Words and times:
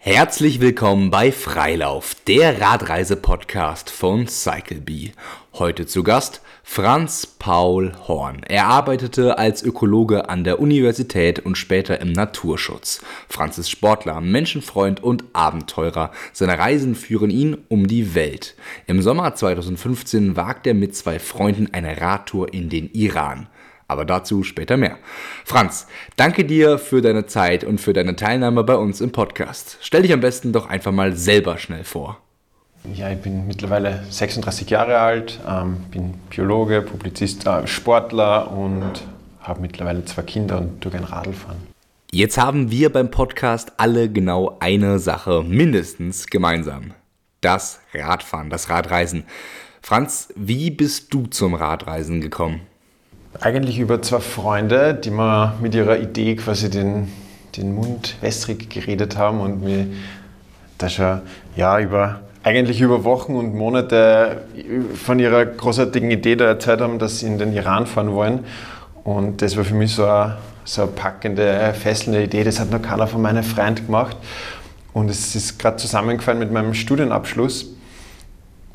Herzlich 0.00 0.60
willkommen 0.60 1.10
bei 1.10 1.32
Freilauf, 1.32 2.14
der 2.28 2.60
Radreise-Podcast 2.60 3.90
von 3.90 4.28
CycleBee. 4.28 5.10
Heute 5.54 5.86
zu 5.86 6.04
Gast 6.04 6.40
Franz 6.62 7.26
Paul 7.26 7.92
Horn. 8.06 8.42
Er 8.46 8.66
arbeitete 8.66 9.38
als 9.38 9.64
Ökologe 9.64 10.28
an 10.28 10.44
der 10.44 10.60
Universität 10.60 11.40
und 11.40 11.58
später 11.58 12.00
im 12.00 12.12
Naturschutz. 12.12 13.00
Franz 13.28 13.58
ist 13.58 13.70
Sportler, 13.70 14.20
Menschenfreund 14.20 15.02
und 15.02 15.24
Abenteurer. 15.32 16.12
Seine 16.32 16.60
Reisen 16.60 16.94
führen 16.94 17.30
ihn 17.30 17.56
um 17.66 17.88
die 17.88 18.14
Welt. 18.14 18.54
Im 18.86 19.02
Sommer 19.02 19.34
2015 19.34 20.36
wagt 20.36 20.68
er 20.68 20.74
mit 20.74 20.94
zwei 20.94 21.18
Freunden 21.18 21.74
eine 21.74 22.00
Radtour 22.00 22.54
in 22.54 22.68
den 22.68 22.88
Iran. 22.92 23.48
Aber 23.88 24.04
dazu 24.04 24.44
später 24.44 24.76
mehr. 24.76 24.98
Franz, 25.44 25.86
danke 26.16 26.44
dir 26.44 26.78
für 26.78 27.00
deine 27.00 27.24
Zeit 27.26 27.64
und 27.64 27.80
für 27.80 27.94
deine 27.94 28.16
Teilnahme 28.16 28.62
bei 28.62 28.76
uns 28.76 29.00
im 29.00 29.12
Podcast. 29.12 29.78
Stell 29.80 30.02
dich 30.02 30.12
am 30.12 30.20
besten 30.20 30.52
doch 30.52 30.68
einfach 30.68 30.92
mal 30.92 31.16
selber 31.16 31.56
schnell 31.56 31.84
vor. 31.84 32.20
Ja, 32.94 33.10
ich 33.10 33.18
bin 33.18 33.46
mittlerweile 33.46 34.04
36 34.10 34.68
Jahre 34.70 34.98
alt, 34.98 35.40
ähm, 35.48 35.78
bin 35.90 36.14
Biologe, 36.30 36.82
Publizist, 36.82 37.46
äh, 37.46 37.66
Sportler 37.66 38.50
und 38.52 39.02
habe 39.40 39.60
mittlerweile 39.60 40.04
zwei 40.04 40.22
Kinder 40.22 40.58
und 40.58 40.80
tue 40.80 40.92
gerne 40.92 41.10
Radl 41.10 41.32
fahren. 41.32 41.66
Jetzt 42.10 42.38
haben 42.38 42.70
wir 42.70 42.90
beim 42.90 43.10
Podcast 43.10 43.72
alle 43.78 44.10
genau 44.10 44.56
eine 44.60 44.98
Sache 44.98 45.42
mindestens 45.42 46.26
gemeinsam. 46.26 46.92
Das 47.40 47.80
Radfahren, 47.94 48.50
das 48.50 48.70
Radreisen. 48.70 49.24
Franz, 49.82 50.32
wie 50.34 50.70
bist 50.70 51.12
du 51.12 51.26
zum 51.26 51.54
Radreisen 51.54 52.20
gekommen? 52.20 52.62
Eigentlich 53.40 53.78
über 53.78 54.02
zwei 54.02 54.18
Freunde, 54.18 54.94
die 54.94 55.10
mir 55.10 55.54
mit 55.60 55.72
ihrer 55.72 55.98
Idee 55.98 56.34
quasi 56.34 56.70
den, 56.70 57.12
den 57.56 57.72
Mund 57.72 58.16
wässrig 58.20 58.68
geredet 58.68 59.16
haben 59.16 59.40
und 59.40 59.62
mir 59.62 59.86
da 60.76 60.88
schon 60.88 61.20
ja, 61.54 61.78
über, 61.78 62.18
eigentlich 62.42 62.80
über 62.80 63.04
Wochen 63.04 63.36
und 63.36 63.54
Monate 63.54 64.42
von 64.94 65.20
ihrer 65.20 65.46
großartigen 65.46 66.10
Idee 66.10 66.34
da 66.34 66.46
erzählt 66.46 66.80
haben, 66.80 66.98
dass 66.98 67.20
sie 67.20 67.26
in 67.26 67.38
den 67.38 67.52
Iran 67.52 67.86
fahren 67.86 68.12
wollen. 68.12 68.44
Und 69.04 69.40
das 69.40 69.56
war 69.56 69.62
für 69.62 69.74
mich 69.74 69.94
so 69.94 70.04
eine, 70.04 70.38
so 70.64 70.82
eine 70.82 70.90
packende, 70.90 71.72
fesselnde 71.80 72.24
Idee. 72.24 72.42
Das 72.42 72.58
hat 72.58 72.72
noch 72.72 72.82
keiner 72.82 73.06
von 73.06 73.22
meinen 73.22 73.44
Freunden 73.44 73.86
gemacht. 73.86 74.16
Und 74.92 75.10
es 75.10 75.36
ist 75.36 75.60
gerade 75.60 75.76
zusammengefallen 75.76 76.40
mit 76.40 76.50
meinem 76.50 76.74
Studienabschluss. 76.74 77.66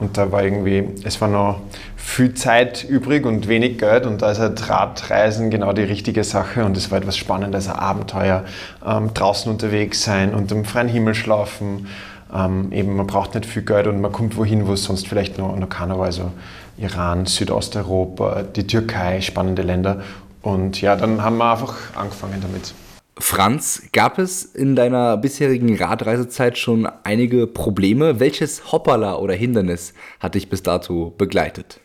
Und 0.03 0.17
da 0.17 0.33
war 0.33 0.43
irgendwie, 0.43 0.83
es 1.05 1.21
war 1.21 1.29
noch 1.29 1.61
viel 1.95 2.33
Zeit 2.33 2.83
übrig 2.83 3.25
und 3.25 3.47
wenig 3.47 3.77
Geld 3.77 4.05
und 4.05 4.21
da 4.21 4.31
ist 4.31 4.39
halt 4.39 4.69
Radreisen 4.69 5.49
genau 5.49 5.71
die 5.71 5.83
richtige 5.83 6.25
Sache 6.25 6.65
und 6.65 6.75
es 6.75 6.91
war 6.91 6.97
etwas 6.97 7.15
Spannendes, 7.15 7.69
ein 7.69 7.77
Abenteuer, 7.77 8.43
ähm, 8.85 9.13
draußen 9.13 9.49
unterwegs 9.49 10.03
sein, 10.03 10.35
unter 10.35 10.55
dem 10.55 10.65
freien 10.65 10.89
Himmel 10.89 11.15
schlafen, 11.15 11.87
ähm, 12.35 12.73
eben 12.73 12.97
man 12.97 13.07
braucht 13.07 13.33
nicht 13.33 13.45
viel 13.45 13.61
Geld 13.61 13.87
und 13.87 14.01
man 14.01 14.11
kommt 14.11 14.35
wohin, 14.35 14.67
wo 14.67 14.73
es 14.73 14.83
sonst 14.83 15.07
vielleicht 15.07 15.37
noch, 15.37 15.55
noch 15.55 15.69
keiner 15.69 15.97
war, 15.97 16.07
also 16.07 16.31
Iran, 16.77 17.25
Südosteuropa, 17.25 18.43
die 18.43 18.67
Türkei, 18.67 19.21
spannende 19.21 19.61
Länder 19.61 20.01
und 20.41 20.81
ja, 20.81 20.97
dann 20.97 21.23
haben 21.23 21.37
wir 21.37 21.49
einfach 21.49 21.75
angefangen 21.95 22.41
damit. 22.41 22.73
Franz, 23.19 23.83
gab 23.91 24.17
es 24.17 24.43
in 24.43 24.75
deiner 24.75 25.17
bisherigen 25.17 25.77
Radreisezeit 25.77 26.57
schon 26.57 26.87
einige 27.03 27.45
Probleme? 27.45 28.19
Welches 28.19 28.71
Hoppala 28.71 29.15
oder 29.17 29.33
Hindernis 29.35 29.93
hat 30.19 30.35
dich 30.35 30.49
bis 30.49 30.63
dato 30.63 31.13
begleitet? 31.17 31.79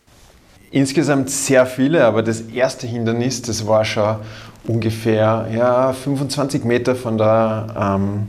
Insgesamt 0.71 1.31
sehr 1.31 1.67
viele, 1.67 2.05
aber 2.05 2.23
das 2.23 2.41
erste 2.41 2.87
Hindernis, 2.87 3.43
das 3.43 3.67
war 3.67 3.85
schon 3.85 4.17
ungefähr 4.67 5.49
ja, 5.55 5.93
25 5.93 6.65
Meter 6.65 6.95
von 6.95 7.19
der 7.19 7.75
ähm, 7.79 8.29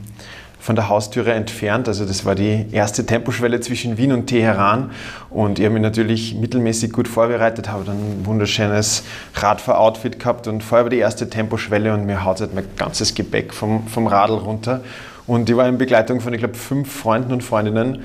von 0.60 0.76
der 0.76 0.88
Haustüre 0.88 1.32
entfernt. 1.32 1.88
Also 1.88 2.04
das 2.04 2.24
war 2.24 2.34
die 2.34 2.66
erste 2.70 3.06
Temposchwelle 3.06 3.60
zwischen 3.60 3.96
Wien 3.96 4.12
und 4.12 4.26
Teheran. 4.26 4.90
Und 5.30 5.58
ich 5.58 5.64
habe 5.64 5.72
mich 5.72 5.82
natürlich 5.82 6.34
mittelmäßig 6.34 6.92
gut 6.92 7.08
vorbereitet, 7.08 7.70
habe 7.70 7.84
dann 7.84 7.96
ein 7.96 8.26
wunderschönes 8.26 9.02
Radfahroutfit 9.34 10.18
gehabt 10.20 10.46
und 10.46 10.62
vorher 10.62 10.84
war 10.84 10.90
die 10.90 10.98
erste 10.98 11.30
Temposchwelle 11.30 11.94
und 11.94 12.04
mir 12.04 12.24
haut 12.24 12.40
halt 12.40 12.54
mein 12.54 12.64
ganzes 12.76 13.14
Gepäck 13.14 13.54
vom, 13.54 13.88
vom 13.88 14.06
Radl 14.06 14.34
runter. 14.34 14.82
Und 15.26 15.48
die 15.48 15.56
war 15.56 15.66
in 15.66 15.78
Begleitung 15.78 16.20
von, 16.20 16.32
ich 16.34 16.40
glaube, 16.40 16.54
fünf 16.54 16.92
Freunden 16.92 17.32
und 17.32 17.42
Freundinnen. 17.42 18.02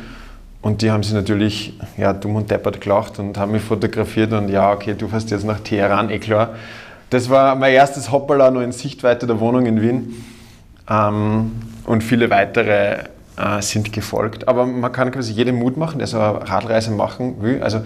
Und 0.61 0.81
die 0.81 0.91
haben 0.91 1.03
sich 1.03 1.13
natürlich 1.13 1.77
ja, 1.97 2.13
dumm 2.13 2.37
und 2.37 2.49
deppert 2.49 2.81
gelacht 2.81 3.19
und 3.19 3.37
haben 3.37 3.51
mich 3.51 3.61
fotografiert 3.61 4.33
und 4.33 4.49
ja, 4.49 4.71
okay, 4.71 4.95
du 4.97 5.07
fährst 5.07 5.29
jetzt 5.29 5.45
nach 5.45 5.59
Teheran, 5.59 6.09
eh 6.09 6.19
klar. 6.19 6.55
Das 7.09 7.29
war 7.29 7.55
mein 7.55 7.73
erstes 7.73 8.11
Hoppala 8.11 8.49
noch 8.49 8.61
in 8.61 8.71
Sichtweite 8.71 9.27
der 9.27 9.39
Wohnung 9.39 9.67
in 9.67 9.81
Wien. 9.81 10.34
Ähm, 10.89 11.51
und 11.85 12.03
viele 12.03 12.29
weitere 12.29 13.05
äh, 13.37 13.61
sind 13.61 13.91
gefolgt. 13.93 14.47
Aber 14.47 14.65
man 14.65 14.91
kann 14.91 15.11
quasi 15.11 15.33
jedem 15.33 15.55
Mut 15.55 15.77
machen, 15.77 15.99
der 15.99 16.07
so 16.07 16.19
eine 16.19 16.49
Radreise 16.49 16.91
machen 16.91 17.41
will. 17.41 17.61
Also 17.61 17.81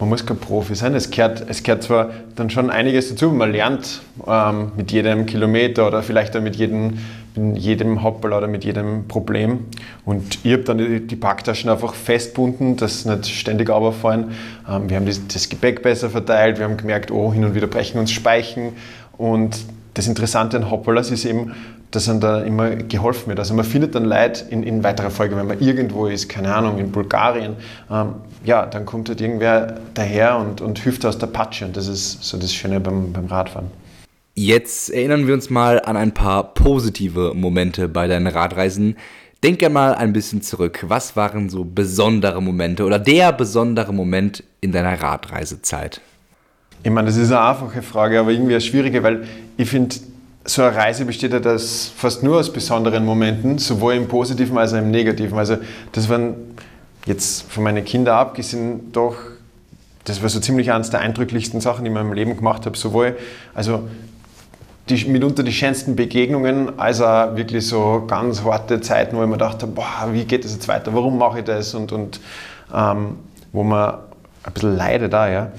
man 0.00 0.08
muss 0.08 0.26
kein 0.26 0.38
Profi 0.38 0.74
sein. 0.74 0.94
Es 0.94 1.10
gehört, 1.10 1.44
es 1.48 1.62
gehört 1.62 1.82
zwar 1.84 2.10
dann 2.34 2.50
schon 2.50 2.70
einiges 2.70 3.10
dazu, 3.10 3.30
man 3.30 3.52
lernt 3.52 4.02
ähm, 4.26 4.72
mit 4.76 4.92
jedem 4.92 5.26
Kilometer 5.26 5.86
oder 5.86 6.02
vielleicht 6.02 6.36
auch 6.36 6.40
mit 6.40 6.56
jedem, 6.56 6.98
mit 7.36 7.58
jedem 7.58 8.02
Hoppel 8.02 8.32
oder 8.32 8.48
mit 8.48 8.64
jedem 8.64 9.06
Problem. 9.06 9.66
Und 10.04 10.44
ich 10.44 10.52
habe 10.52 10.64
dann 10.64 10.78
die, 10.78 11.16
Packtaschen 11.16 11.70
einfach 11.70 11.94
festbunden, 11.94 12.76
dass 12.76 13.04
nicht 13.04 13.26
ständig 13.26 13.70
runterfallen. 13.70 14.32
Ähm, 14.68 14.90
wir 14.90 14.96
haben 14.96 15.06
das, 15.06 15.20
das 15.28 15.48
Gepäck 15.48 15.82
besser 15.82 16.10
verteilt, 16.10 16.58
wir 16.58 16.64
haben 16.64 16.76
gemerkt, 16.76 17.10
oh, 17.10 17.32
hin 17.32 17.44
und 17.44 17.54
wieder 17.54 17.68
brechen 17.68 17.98
uns 18.00 18.10
Speichen. 18.10 18.72
Und 19.16 19.56
das 19.94 20.08
Interessante 20.08 20.56
an 20.56 20.70
Hoppelas 20.70 21.12
ist 21.12 21.24
eben, 21.24 21.52
dass 21.94 22.08
einem 22.08 22.20
da 22.20 22.40
immer 22.42 22.76
geholfen 22.76 23.28
wird. 23.28 23.38
Also 23.38 23.54
man 23.54 23.64
findet 23.64 23.94
dann 23.94 24.04
Leute 24.04 24.46
in, 24.50 24.62
in 24.62 24.82
weiterer 24.82 25.10
Folge, 25.10 25.36
wenn 25.36 25.46
man 25.46 25.60
irgendwo 25.60 26.06
ist, 26.06 26.28
keine 26.28 26.54
Ahnung, 26.54 26.78
in 26.78 26.90
Bulgarien, 26.90 27.56
ähm, 27.90 28.14
ja, 28.44 28.66
dann 28.66 28.84
kommt 28.84 29.08
halt 29.08 29.20
irgendwer 29.20 29.80
daher 29.94 30.38
und, 30.38 30.60
und 30.60 30.78
hilft 30.78 31.06
aus 31.06 31.18
der 31.18 31.28
Patsche 31.28 31.64
und 31.64 31.76
das 31.76 31.86
ist 31.86 32.22
so 32.22 32.36
das 32.36 32.52
Schöne 32.52 32.80
beim, 32.80 33.12
beim 33.12 33.26
Radfahren. 33.26 33.70
Jetzt 34.34 34.90
erinnern 34.90 35.28
wir 35.28 35.34
uns 35.34 35.48
mal 35.48 35.80
an 35.80 35.96
ein 35.96 36.12
paar 36.12 36.54
positive 36.54 37.32
Momente 37.34 37.88
bei 37.88 38.08
deinen 38.08 38.26
Radreisen. 38.26 38.96
Denk 39.44 39.62
einmal 39.62 39.94
ein 39.94 40.12
bisschen 40.12 40.42
zurück. 40.42 40.84
Was 40.88 41.14
waren 41.14 41.48
so 41.48 41.64
besondere 41.64 42.42
Momente 42.42 42.84
oder 42.84 42.98
der 42.98 43.32
besondere 43.32 43.92
Moment 43.92 44.42
in 44.60 44.72
deiner 44.72 45.00
Radreisezeit? 45.00 46.00
Ich 46.82 46.90
meine, 46.90 47.06
das 47.06 47.16
ist 47.16 47.30
eine 47.30 47.42
einfache 47.42 47.82
Frage, 47.82 48.18
aber 48.18 48.30
irgendwie 48.30 48.54
eine 48.54 48.60
schwierige, 48.60 49.02
weil 49.02 49.24
ich 49.56 49.68
finde, 49.68 49.94
so 50.44 50.62
eine 50.62 50.76
Reise 50.76 51.04
besteht 51.04 51.32
ja 51.32 51.40
das 51.40 51.90
fast 51.96 52.22
nur 52.22 52.38
aus 52.38 52.52
besonderen 52.52 53.04
Momenten, 53.04 53.58
sowohl 53.58 53.94
im 53.94 54.08
Positiven 54.08 54.58
als 54.58 54.74
auch 54.74 54.78
im 54.78 54.90
Negativen. 54.90 55.38
Also 55.38 55.56
das 55.92 56.08
waren 56.08 56.34
jetzt 57.06 57.50
von 57.50 57.64
meinen 57.64 57.84
Kindern 57.84 58.18
abgesehen 58.18 58.92
doch, 58.92 59.16
das 60.04 60.22
war 60.22 60.28
so 60.28 60.40
ziemlich 60.40 60.70
eines 60.70 60.90
der 60.90 61.00
eindrücklichsten 61.00 61.60
Sachen, 61.60 61.84
die 61.84 61.90
ich 61.90 61.96
in 61.96 62.02
meinem 62.02 62.12
Leben 62.12 62.36
gemacht 62.36 62.66
habe. 62.66 62.76
Sowohl, 62.76 63.16
also 63.54 63.88
die, 64.90 65.02
mitunter 65.06 65.42
die 65.42 65.52
schönsten 65.52 65.96
Begegnungen, 65.96 66.78
als 66.78 67.00
auch 67.00 67.36
wirklich 67.36 67.66
so 67.66 68.04
ganz 68.06 68.44
harte 68.44 68.82
Zeiten, 68.82 69.16
wo 69.16 69.22
ich 69.22 69.28
mir 69.28 69.38
dachte, 69.38 69.66
boah, 69.66 70.08
wie 70.12 70.24
geht 70.24 70.44
das 70.44 70.52
jetzt 70.52 70.68
weiter, 70.68 70.92
warum 70.94 71.16
mache 71.16 71.38
ich 71.38 71.44
das 71.44 71.74
und, 71.74 71.90
und 71.90 72.20
ähm, 72.72 73.16
wo 73.52 73.62
man 73.62 73.94
ein 74.42 74.52
bisschen 74.52 74.76
leidet 74.76 75.12
da, 75.12 75.28
ja. 75.30 75.52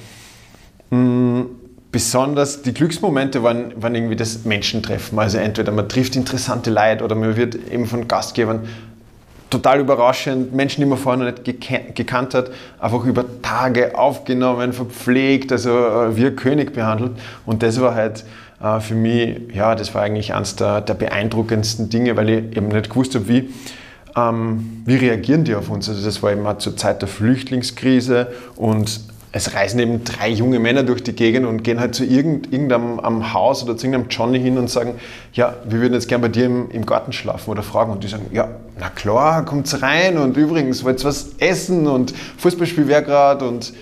Mm, 0.92 1.46
besonders 1.96 2.62
die 2.62 2.74
Glücksmomente 2.74 3.42
waren, 3.42 3.72
waren 3.82 3.96
irgendwie 3.96 4.18
das 4.18 4.44
Menschentreffen. 4.44 5.18
Also 5.18 5.38
entweder 5.38 5.72
man 5.72 5.88
trifft 5.88 6.18
interessante 6.18 6.70
Leute 6.70 7.06
oder 7.06 7.16
man 7.16 7.38
wird 7.38 7.56
eben 7.72 7.86
von 7.86 8.06
Gastgebern 8.06 8.68
total 9.50 9.80
überraschend, 9.80 10.54
Menschen, 10.54 10.82
die 10.82 10.88
man 10.88 10.98
vorher 10.98 11.24
noch 11.24 11.32
nicht 11.32 11.96
gekannt 11.96 12.34
hat, 12.34 12.52
einfach 12.80 13.06
über 13.06 13.24
Tage 13.42 13.98
aufgenommen, 13.98 14.74
verpflegt, 14.74 15.54
also 15.54 15.70
äh, 15.70 16.18
wie 16.18 16.26
ein 16.26 16.36
König 16.36 16.74
behandelt. 16.74 17.14
Und 17.46 17.64
das 17.64 17.80
war 17.80 17.96
halt 17.96 18.26
äh, 18.62 18.82
für 18.82 18.96
mich, 18.96 19.38
ja, 19.54 19.74
das 19.74 19.96
war 19.96 20.02
eigentlich 20.02 20.34
eines 20.34 20.58
der, 20.58 20.82
der 20.82 20.96
beeindruckendsten 20.96 21.90
Dinge, 21.90 22.18
weil 22.18 22.30
ich 22.30 22.58
eben 22.58 22.68
nicht 22.68 22.90
gewusst 22.90 23.16
habe, 23.16 23.30
wie, 23.30 23.50
ähm, 24.18 24.84
wie 24.84 24.98
reagieren 24.98 25.46
die 25.46 25.56
auf 25.56 25.70
uns. 25.70 25.88
Also 25.88 26.04
das 26.04 26.22
war 26.22 26.34
eben 26.34 26.46
auch 26.46 26.58
zur 26.58 26.76
Zeit 26.76 27.02
der 27.02 27.08
Flüchtlingskrise 27.08 28.34
und 28.58 29.00
es 29.36 29.54
reisen 29.54 29.82
eben 29.82 30.06
drei 30.06 30.30
junge 30.30 30.60
Männer 30.60 30.84
durch 30.84 31.04
die 31.04 31.12
Gegend 31.12 31.46
und 31.46 31.62
gehen 31.62 31.82
halt 31.82 31.94
zu 31.94 32.06
irgendeinem 32.06 33.02
am 33.02 33.34
Haus 33.34 33.66
oder 33.66 33.76
zu 33.76 33.86
irgendeinem 33.86 34.08
Johnny 34.10 34.40
hin 34.40 34.58
und 34.58 34.70
sagen, 34.70 34.96
ja, 35.34 35.56
wir 35.66 35.82
würden 35.82 35.94
jetzt 35.94 36.08
gern 36.08 36.22
bei 36.22 36.30
dir 36.30 36.46
im, 36.46 36.72
im 36.72 36.86
Garten 36.86 37.12
schlafen 37.12 37.50
oder 37.50 37.62
fragen. 37.62 37.92
Und 37.92 38.02
die 38.06 38.08
sagen, 38.08 38.28
ja, 38.32 38.48
na 38.80 38.88
klar, 38.88 39.44
kommt's 39.44 39.82
rein 39.82 40.18
und 40.18 40.38
übrigens, 40.38 40.86
wollt 40.86 41.04
was 41.04 41.32
essen 41.40 41.86
und 41.86 42.14
Fußballspiel 42.38 42.88
wäre 42.88 43.04
gerade 43.04 43.46
und 43.46 43.74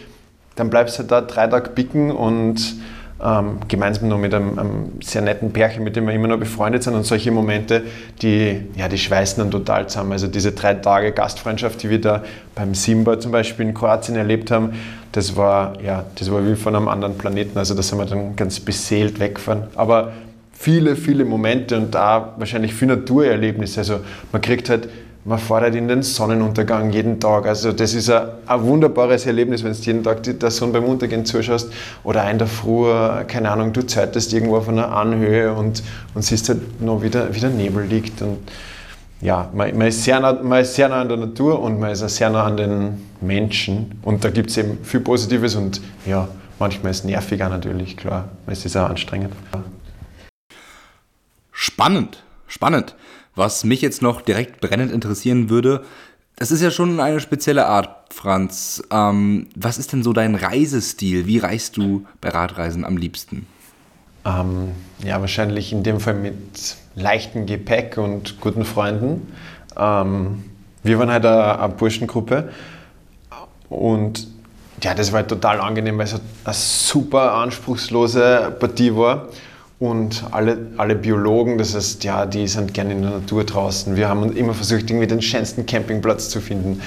dann 0.55 0.71
bleibst 0.71 0.95
du 0.95 1.01
halt 1.01 1.11
da 1.11 1.21
drei 1.21 1.45
Tage 1.45 1.69
bicken 1.69 2.09
und 2.09 2.75
ähm, 3.23 3.57
gemeinsam 3.67 4.09
noch 4.09 4.17
mit 4.17 4.33
einem, 4.33 4.59
einem, 4.59 4.91
sehr 5.01 5.21
netten 5.21 5.53
Pärchen, 5.53 5.83
mit 5.83 5.95
dem 5.95 6.07
wir 6.07 6.13
immer 6.13 6.27
noch 6.27 6.39
befreundet 6.39 6.83
sind 6.83 6.93
und 6.93 7.05
solche 7.05 7.31
Momente, 7.31 7.83
die, 8.21 8.61
ja, 8.75 8.87
die 8.89 8.97
schweißen 8.97 9.41
dann 9.41 9.51
total 9.51 9.87
zusammen. 9.87 10.11
Also 10.11 10.27
diese 10.27 10.51
drei 10.51 10.73
Tage 10.73 11.13
Gastfreundschaft, 11.13 11.81
die 11.83 11.89
wir 11.89 12.01
da 12.01 12.23
beim 12.55 12.75
Simba 12.75 13.19
zum 13.19 13.31
Beispiel 13.31 13.67
in 13.67 13.73
Kroatien 13.73 14.17
erlebt 14.17 14.51
haben, 14.51 14.73
das 15.13 15.37
war, 15.37 15.79
ja, 15.81 16.05
das 16.15 16.31
war 16.31 16.45
wie 16.45 16.55
von 16.55 16.75
einem 16.75 16.87
anderen 16.87 17.17
Planeten. 17.17 17.57
Also 17.57 17.75
da 17.75 17.81
sind 17.81 17.97
wir 17.97 18.05
dann 18.05 18.35
ganz 18.35 18.59
beseelt 18.59 19.19
weggefahren. 19.19 19.63
Aber 19.75 20.11
viele, 20.51 20.95
viele 20.95 21.23
Momente 21.23 21.77
und 21.77 21.93
da 21.95 22.33
wahrscheinlich 22.37 22.73
viele 22.73 22.97
Naturerlebnisse. 22.97 23.79
Also 23.81 23.99
man 24.31 24.41
kriegt 24.41 24.69
halt, 24.69 24.89
man 25.25 25.39
halt 25.49 25.75
in 25.75 25.87
den 25.87 26.03
Sonnenuntergang 26.03 26.91
jeden 26.91 27.19
Tag. 27.19 27.45
Also 27.45 27.71
das 27.71 27.93
ist 27.93 28.09
ein, 28.09 28.27
ein 28.45 28.63
wunderbares 28.63 29.25
Erlebnis, 29.25 29.63
wenn 29.63 29.71
du 29.71 29.79
jeden 29.79 30.03
Tag 30.03 30.23
der 30.23 30.51
Sonne 30.51 30.73
beim 30.73 30.85
Untergehen 30.85 31.25
zuschaust 31.25 31.71
oder 32.03 32.29
in 32.29 32.37
der 32.37 32.47
Früh, 32.47 32.91
keine 33.27 33.51
Ahnung, 33.51 33.71
du 33.71 33.83
zeitest 33.83 34.33
irgendwo 34.33 34.57
auf 34.57 34.67
einer 34.67 34.93
Anhöhe 34.93 35.53
und, 35.53 35.83
und 36.13 36.23
siehst 36.23 36.49
halt 36.49 36.81
noch, 36.81 37.01
wie 37.01 37.09
der, 37.09 37.33
wie 37.33 37.39
der 37.39 37.49
Nebel 37.49 37.85
liegt. 37.85 38.21
Und 38.21 38.39
ja, 39.21 39.49
man, 39.53 39.77
man, 39.77 39.87
ist 39.87 40.03
sehr 40.03 40.19
nah, 40.19 40.33
man 40.33 40.61
ist 40.61 40.75
sehr 40.75 40.89
nah 40.89 41.01
an 41.01 41.07
der 41.07 41.17
Natur 41.17 41.61
und 41.61 41.79
man 41.79 41.91
ist 41.91 42.03
auch 42.03 42.09
sehr 42.09 42.29
nah 42.29 42.43
an 42.43 42.57
den 42.57 43.01
Menschen. 43.21 43.99
Und 44.01 44.25
da 44.25 44.29
gibt 44.29 44.49
es 44.49 44.57
eben 44.57 44.79
viel 44.83 44.99
Positives 44.99 45.55
und 45.55 45.79
ja, 46.05 46.27
manchmal 46.59 46.91
ist 46.91 46.99
es 46.99 47.03
nerviger 47.05 47.47
natürlich, 47.47 47.95
klar. 47.95 48.27
Es 48.47 48.65
ist 48.65 48.75
auch 48.75 48.89
anstrengend. 48.89 49.33
Spannend, 51.53 52.23
spannend. 52.47 52.95
Was 53.35 53.63
mich 53.63 53.81
jetzt 53.81 54.01
noch 54.01 54.21
direkt 54.21 54.61
brennend 54.61 54.91
interessieren 54.91 55.49
würde, 55.49 55.83
das 56.35 56.51
ist 56.51 56.61
ja 56.61 56.71
schon 56.71 56.99
eine 56.99 57.19
spezielle 57.19 57.67
Art, 57.67 58.13
Franz. 58.13 58.81
Ähm, 58.91 59.47
was 59.55 59.77
ist 59.77 59.93
denn 59.93 60.03
so 60.03 60.13
dein 60.13 60.35
Reisestil? 60.35 61.27
Wie 61.27 61.37
reist 61.37 61.77
du 61.77 62.05
bei 62.21 62.29
Radreisen 62.29 62.85
am 62.85 62.97
liebsten? 62.97 63.47
Ähm, 64.25 64.71
ja, 65.03 65.19
wahrscheinlich 65.19 65.71
in 65.73 65.83
dem 65.83 65.99
Fall 65.99 66.15
mit 66.15 66.77
leichtem 66.95 67.45
Gepäck 67.45 67.97
und 67.97 68.39
guten 68.39 68.65
Freunden. 68.65 69.33
Ähm, 69.77 70.43
wir 70.83 70.99
waren 70.99 71.11
halt 71.11 71.25
eine, 71.25 71.59
eine 71.59 71.73
Burschengruppe 71.73 72.51
und 73.69 74.27
ja, 74.81 74.93
das 74.93 75.11
war 75.11 75.19
halt 75.19 75.29
total 75.29 75.61
angenehm, 75.61 75.97
weil 75.97 76.05
es 76.05 76.19
eine 76.43 76.53
super 76.53 77.33
anspruchslose 77.33 78.55
Partie 78.59 78.95
war. 78.95 79.29
Und 79.83 80.23
alle, 80.31 80.67
alle 80.77 80.95
Biologen, 80.95 81.57
das 81.57 81.75
heißt, 81.75 82.05
ja, 82.05 82.25
die 82.25 82.47
sind 82.47 82.73
gerne 82.73 82.93
in 82.93 83.01
der 83.01 83.11
Natur 83.11 83.43
draußen. 83.43 83.97
Wir 83.97 84.07
haben 84.07 84.33
immer 84.33 84.53
versucht, 84.53 84.89
irgendwie 84.89 85.07
den 85.07 85.21
schönsten 85.21 85.65
Campingplatz 85.65 86.29
zu 86.29 86.39
finden. 86.39 86.81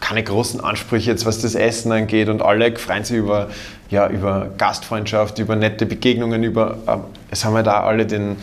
Keine 0.00 0.24
großen 0.24 0.58
Ansprüche 0.58 1.10
jetzt, 1.10 1.26
was 1.26 1.42
das 1.42 1.54
Essen 1.54 1.92
angeht. 1.92 2.30
Und 2.30 2.40
alle 2.40 2.74
freuen 2.78 3.04
sich 3.04 3.18
über, 3.18 3.50
ja, 3.90 4.08
über 4.08 4.48
Gastfreundschaft, 4.56 5.38
über 5.38 5.54
nette 5.54 5.84
Begegnungen, 5.84 6.42
über, 6.42 6.78
äh, 6.86 6.96
es 7.30 7.44
haben 7.44 7.52
wir 7.52 7.62
da 7.62 7.82
alle 7.82 8.06
den, 8.06 8.36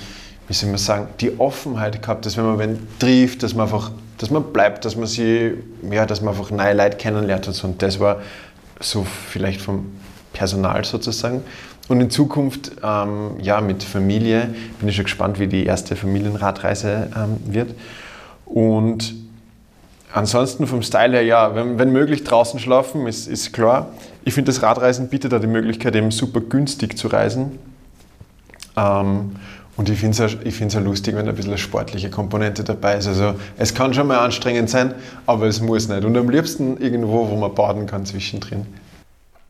wie 0.48 0.54
soll 0.54 0.70
man 0.70 0.78
sagen, 0.78 1.08
die 1.20 1.40
Offenheit 1.40 2.00
gehabt, 2.00 2.28
dass 2.28 2.38
wenn 2.38 2.46
man 2.46 2.60
wen 2.60 2.88
trifft, 3.00 3.42
dass 3.42 3.56
man 3.56 3.66
einfach, 3.66 3.90
dass 4.20 4.30
man 4.30 4.44
bleibt, 4.54 4.86
dass 4.86 4.96
man 4.96 5.08
sie, 5.08 5.56
ja, 5.90 6.06
dass 6.06 6.22
man 6.22 6.36
einfach 6.36 6.52
neue 6.52 6.76
Leute 6.76 6.98
kennenlernt 6.98 7.48
und 7.48 7.54
so. 7.56 7.66
Und 7.66 7.82
das 7.82 8.00
war 8.00 8.22
so 8.80 9.08
vielleicht 9.32 9.60
vom 9.60 9.88
Personal 10.34 10.86
sozusagen. 10.86 11.42
Und 11.88 12.02
in 12.02 12.10
Zukunft, 12.10 12.72
ähm, 12.84 13.32
ja, 13.42 13.62
mit 13.62 13.84
Familie, 13.84 14.54
bin 14.80 14.90
ich 14.90 14.96
schon 14.96 15.06
gespannt, 15.06 15.40
wie 15.40 15.48
die 15.48 15.66
erste 15.66 15.96
Familienradreise 15.96 17.10
ähm, 17.16 17.38
wird. 17.54 17.74
Und 18.46 19.16
ansonsten 20.14 20.68
vom 20.68 20.82
Style 20.82 21.14
her, 21.14 21.24
ja, 21.24 21.56
wenn, 21.56 21.80
wenn 21.80 21.92
möglich 21.92 22.24
draußen 22.24 22.60
schlafen, 22.60 23.08
ist, 23.08 23.28
ist 23.28 23.54
klar. 23.54 23.88
Ich 24.26 24.34
finde, 24.34 24.52
das 24.52 24.62
Radreisen 24.62 25.08
bietet 25.08 25.32
da 25.32 25.40
die 25.40 25.48
Möglichkeit, 25.48 25.96
eben 25.96 26.12
super 26.12 26.42
günstig 26.42 26.98
zu 26.98 27.08
reisen. 27.08 27.58
Ähm, 28.76 29.32
und 29.78 29.90
ich 29.90 30.00
finde 30.00 30.24
es 30.24 30.76
auch, 30.76 30.82
lustig, 30.82 31.16
wenn 31.16 31.30
ein 31.30 31.36
bisschen 31.36 31.52
eine 31.52 31.60
sportliche 31.60 32.10
Komponente 32.10 32.64
dabei 32.64 32.98
ist. 32.98 33.08
Also 33.08 33.36
es 33.58 33.76
kann 33.76 33.94
schon 33.94 34.08
mal 34.08 34.18
anstrengend 34.18 34.72
sein, 34.72 34.96
aber 35.28 35.46
es 35.46 35.62
muss 35.62 35.88
nicht. 35.88 36.04
Und 36.04 36.18
am 36.18 36.30
liebsten 36.30 36.78
irgendwo, 36.78 37.30
wo 37.30 37.36
man 37.36 37.54
baden 37.54 37.86
kann 37.86 38.06
zwischendrin. 38.06 38.66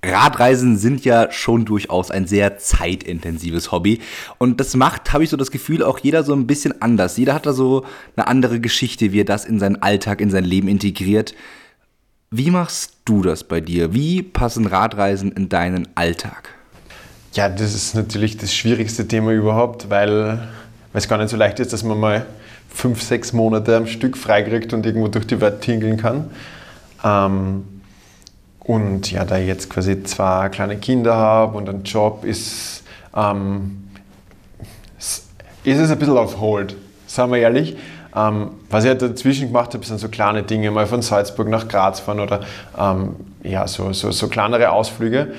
Radreisen 0.07 0.77
sind 0.77 1.05
ja 1.05 1.31
schon 1.31 1.65
durchaus 1.65 2.11
ein 2.11 2.27
sehr 2.27 2.57
zeitintensives 2.57 3.71
Hobby. 3.71 3.99
Und 4.37 4.59
das 4.59 4.75
macht, 4.75 5.13
habe 5.13 5.23
ich 5.23 5.29
so 5.29 5.37
das 5.37 5.51
Gefühl, 5.51 5.83
auch 5.83 5.99
jeder 5.99 6.23
so 6.23 6.33
ein 6.33 6.47
bisschen 6.47 6.81
anders. 6.81 7.17
Jeder 7.17 7.33
hat 7.33 7.45
da 7.45 7.53
so 7.53 7.85
eine 8.15 8.27
andere 8.27 8.59
Geschichte, 8.59 9.11
wie 9.11 9.21
er 9.21 9.25
das 9.25 9.45
in 9.45 9.59
seinen 9.59 9.81
Alltag, 9.81 10.21
in 10.21 10.29
sein 10.29 10.43
Leben 10.43 10.67
integriert. 10.67 11.35
Wie 12.31 12.51
machst 12.51 12.97
du 13.05 13.21
das 13.21 13.43
bei 13.43 13.61
dir? 13.61 13.93
Wie 13.93 14.21
passen 14.21 14.65
Radreisen 14.65 15.31
in 15.31 15.49
deinen 15.49 15.87
Alltag? 15.95 16.49
Ja, 17.33 17.49
das 17.49 17.73
ist 17.73 17.93
natürlich 17.93 18.37
das 18.37 18.53
schwierigste 18.53 19.07
Thema 19.07 19.31
überhaupt, 19.31 19.89
weil 19.89 20.47
es 20.93 21.07
gar 21.07 21.17
nicht 21.17 21.29
so 21.29 21.37
leicht 21.37 21.59
ist, 21.59 21.71
dass 21.71 21.83
man 21.83 21.99
mal 21.99 22.25
fünf, 22.69 23.01
sechs 23.01 23.33
Monate 23.33 23.75
am 23.75 23.87
Stück 23.87 24.17
freikriegt 24.17 24.73
und 24.73 24.85
irgendwo 24.85 25.07
durch 25.07 25.27
die 25.27 25.39
Welt 25.39 25.61
tingeln 25.61 25.97
kann. 25.97 26.29
Ähm, 27.03 27.63
und 28.67 29.11
ja, 29.11 29.23
da 29.23 29.37
ich 29.37 29.47
jetzt 29.47 29.69
quasi 29.69 30.03
zwei 30.03 30.49
kleine 30.49 30.75
Kinder 30.77 31.15
habe 31.15 31.57
und 31.57 31.69
einen 31.69 31.83
Job, 31.83 32.25
ist, 32.25 32.83
ähm, 33.15 33.87
ist 34.97 35.79
es 35.79 35.89
ein 35.89 35.97
bisschen 35.97 36.17
auf 36.17 36.39
Hold, 36.41 36.75
sagen 37.07 37.31
wir 37.31 37.39
ehrlich. 37.39 37.77
Ähm, 38.13 38.49
was 38.69 38.83
ich 38.83 38.89
halt 38.89 39.01
dazwischen 39.01 39.47
gemacht 39.47 39.73
habe, 39.73 39.85
sind 39.85 39.99
so 39.99 40.09
kleine 40.09 40.43
Dinge, 40.43 40.69
mal 40.71 40.85
von 40.85 41.01
Salzburg 41.01 41.47
nach 41.47 41.69
Graz 41.69 42.01
fahren 42.01 42.19
oder 42.19 42.41
ähm, 42.77 43.15
ja, 43.41 43.65
so, 43.67 43.93
so, 43.93 44.11
so 44.11 44.27
kleinere 44.27 44.71
Ausflüge. 44.71 45.33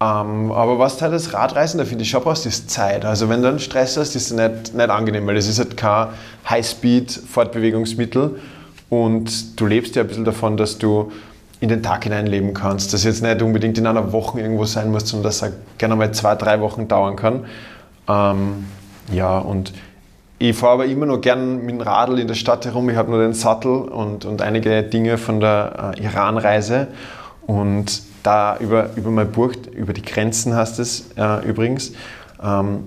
Ähm, 0.00 0.50
aber 0.50 0.78
was 0.80 1.00
halt 1.00 1.12
das 1.12 1.32
Radreisen, 1.32 1.78
da 1.78 1.84
finde 1.84 2.02
ich 2.02 2.10
schon 2.10 2.22
brauchst, 2.22 2.44
ist 2.44 2.70
Zeit. 2.70 3.04
Also 3.04 3.28
wenn 3.28 3.40
du 3.40 3.48
einen 3.48 3.60
Stress 3.60 3.96
hast, 3.96 4.16
ist 4.16 4.32
es 4.32 4.32
nicht, 4.32 4.74
nicht 4.74 4.90
angenehm, 4.90 5.24
weil 5.28 5.36
es 5.36 5.48
ist 5.48 5.60
halt 5.60 5.76
kein 5.76 6.08
High-Speed-Fortbewegungsmittel 6.50 8.40
und 8.90 9.60
du 9.60 9.66
lebst 9.66 9.94
ja 9.94 10.02
ein 10.02 10.08
bisschen 10.08 10.24
davon, 10.24 10.56
dass 10.56 10.78
du 10.78 11.12
in 11.64 11.70
den 11.70 11.82
Tag 11.82 12.04
hineinleben 12.04 12.52
kannst. 12.52 12.92
Das 12.92 13.04
jetzt 13.04 13.22
nicht 13.22 13.40
unbedingt 13.40 13.78
in 13.78 13.86
einer 13.86 14.12
Woche 14.12 14.38
irgendwo 14.38 14.66
sein 14.66 14.90
muss, 14.90 15.08
sondern 15.08 15.24
dass 15.24 15.42
es 15.42 15.52
gerne 15.78 15.96
mal 15.96 16.12
zwei, 16.12 16.34
drei 16.34 16.60
Wochen 16.60 16.88
dauern 16.88 17.16
kann. 17.16 17.46
Ähm, 18.06 18.66
ja, 19.10 19.38
und 19.38 19.72
ich 20.38 20.54
fahre 20.54 20.74
aber 20.74 20.84
immer 20.84 21.06
noch 21.06 21.22
gern 21.22 21.64
mit 21.64 21.70
dem 21.70 21.80
Radl 21.80 22.18
in 22.18 22.28
der 22.28 22.34
Stadt 22.34 22.66
herum. 22.66 22.90
Ich 22.90 22.96
habe 22.96 23.10
nur 23.10 23.20
den 23.20 23.32
Sattel 23.32 23.72
und, 23.72 24.26
und 24.26 24.42
einige 24.42 24.82
Dinge 24.82 25.16
von 25.16 25.40
der 25.40 25.94
äh, 25.96 26.04
Iran-Reise. 26.04 26.88
Und 27.46 28.02
da 28.22 28.58
über, 28.58 28.90
über 28.96 29.10
mein 29.10 29.32
Buch, 29.32 29.54
über 29.72 29.94
die 29.94 30.02
Grenzen 30.02 30.54
heißt 30.54 30.78
es 30.80 31.12
äh, 31.16 31.46
übrigens, 31.48 31.92
ähm, 32.42 32.84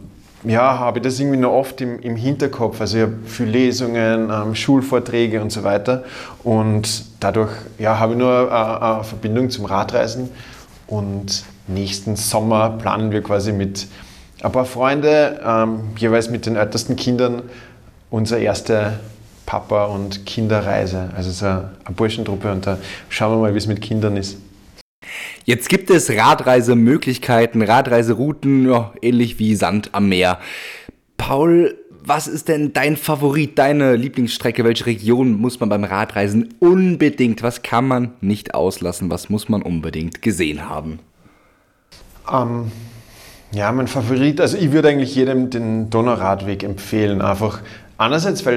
ja, 0.48 0.80
habe 0.80 1.00
ich 1.00 1.04
das 1.04 1.20
irgendwie 1.20 1.38
noch 1.38 1.52
oft 1.52 1.82
im, 1.82 2.00
im 2.00 2.16
Hinterkopf. 2.16 2.80
Also 2.82 2.98
ich 2.98 3.04
habe 3.04 3.16
viele 3.26 3.52
Lesungen, 3.52 4.30
ähm, 4.32 4.56
Schulvorträge 4.56 5.42
und 5.42 5.52
so 5.52 5.64
weiter. 5.64 6.04
Und 6.44 7.06
dadurch 7.20 7.52
ja, 7.78 8.00
habe 8.00 8.14
ich 8.14 8.20
nur 8.20 8.52
eine, 8.52 8.82
eine 8.82 9.04
Verbindung 9.04 9.50
zum 9.50 9.66
Radreisen. 9.66 10.30
Und 10.88 11.44
nächsten 11.68 12.16
Sommer 12.16 12.70
planen 12.72 13.12
wir 13.12 13.22
quasi 13.22 13.52
mit 13.52 13.88
ein 14.42 14.52
paar 14.52 14.66
Freunden, 14.66 15.38
ähm, 15.46 15.80
jeweils 15.98 16.30
mit 16.30 16.46
den 16.46 16.56
ältesten 16.56 16.96
Kindern, 16.96 17.42
unsere 18.10 18.40
erste 18.40 19.00
Papa- 19.46 19.86
und 19.86 20.26
Kinderreise. 20.26 21.10
Also 21.16 21.32
so 21.32 21.46
eine 21.46 21.70
Burschentruppe 21.96 22.52
und 22.52 22.68
da 22.68 22.78
schauen 23.10 23.34
wir 23.34 23.38
mal, 23.42 23.54
wie 23.54 23.58
es 23.58 23.68
mit 23.68 23.82
Kindern 23.82 24.16
ist. 24.18 24.38
Jetzt 25.48 25.70
gibt 25.70 25.90
es 25.90 26.10
Radreisemöglichkeiten, 26.10 27.62
Radreiserouten, 27.62 28.70
ja, 28.70 28.94
ähnlich 29.02 29.40
wie 29.40 29.56
Sand 29.56 29.92
am 29.94 30.10
Meer. 30.10 30.40
Paul, 31.16 31.78
was 32.04 32.28
ist 32.28 32.50
denn 32.50 32.74
dein 32.74 32.98
Favorit, 32.98 33.58
deine 33.58 33.96
Lieblingsstrecke? 33.96 34.64
Welche 34.64 34.86
Region 34.86 35.40
muss 35.40 35.60
man 35.60 35.70
beim 35.70 35.84
Radreisen 35.84 36.54
unbedingt, 36.60 37.44
was 37.44 37.62
kann 37.62 37.88
man 37.88 38.12
nicht 38.22 38.56
auslassen, 38.56 39.10
was 39.10 39.30
muss 39.30 39.48
man 39.48 39.62
unbedingt 39.62 40.22
gesehen 40.22 40.68
haben? 40.70 41.00
Ähm, 42.32 42.72
ja, 43.54 43.72
mein 43.72 43.88
Favorit, 43.88 44.42
also 44.42 44.58
ich 44.58 44.74
würde 44.74 44.90
eigentlich 44.90 45.16
jedem 45.16 45.50
den 45.50 45.90
Donauradweg 45.90 46.64
empfehlen, 46.64 47.22
einfach 47.22 47.62
Einerseits, 48.00 48.46
weil 48.46 48.56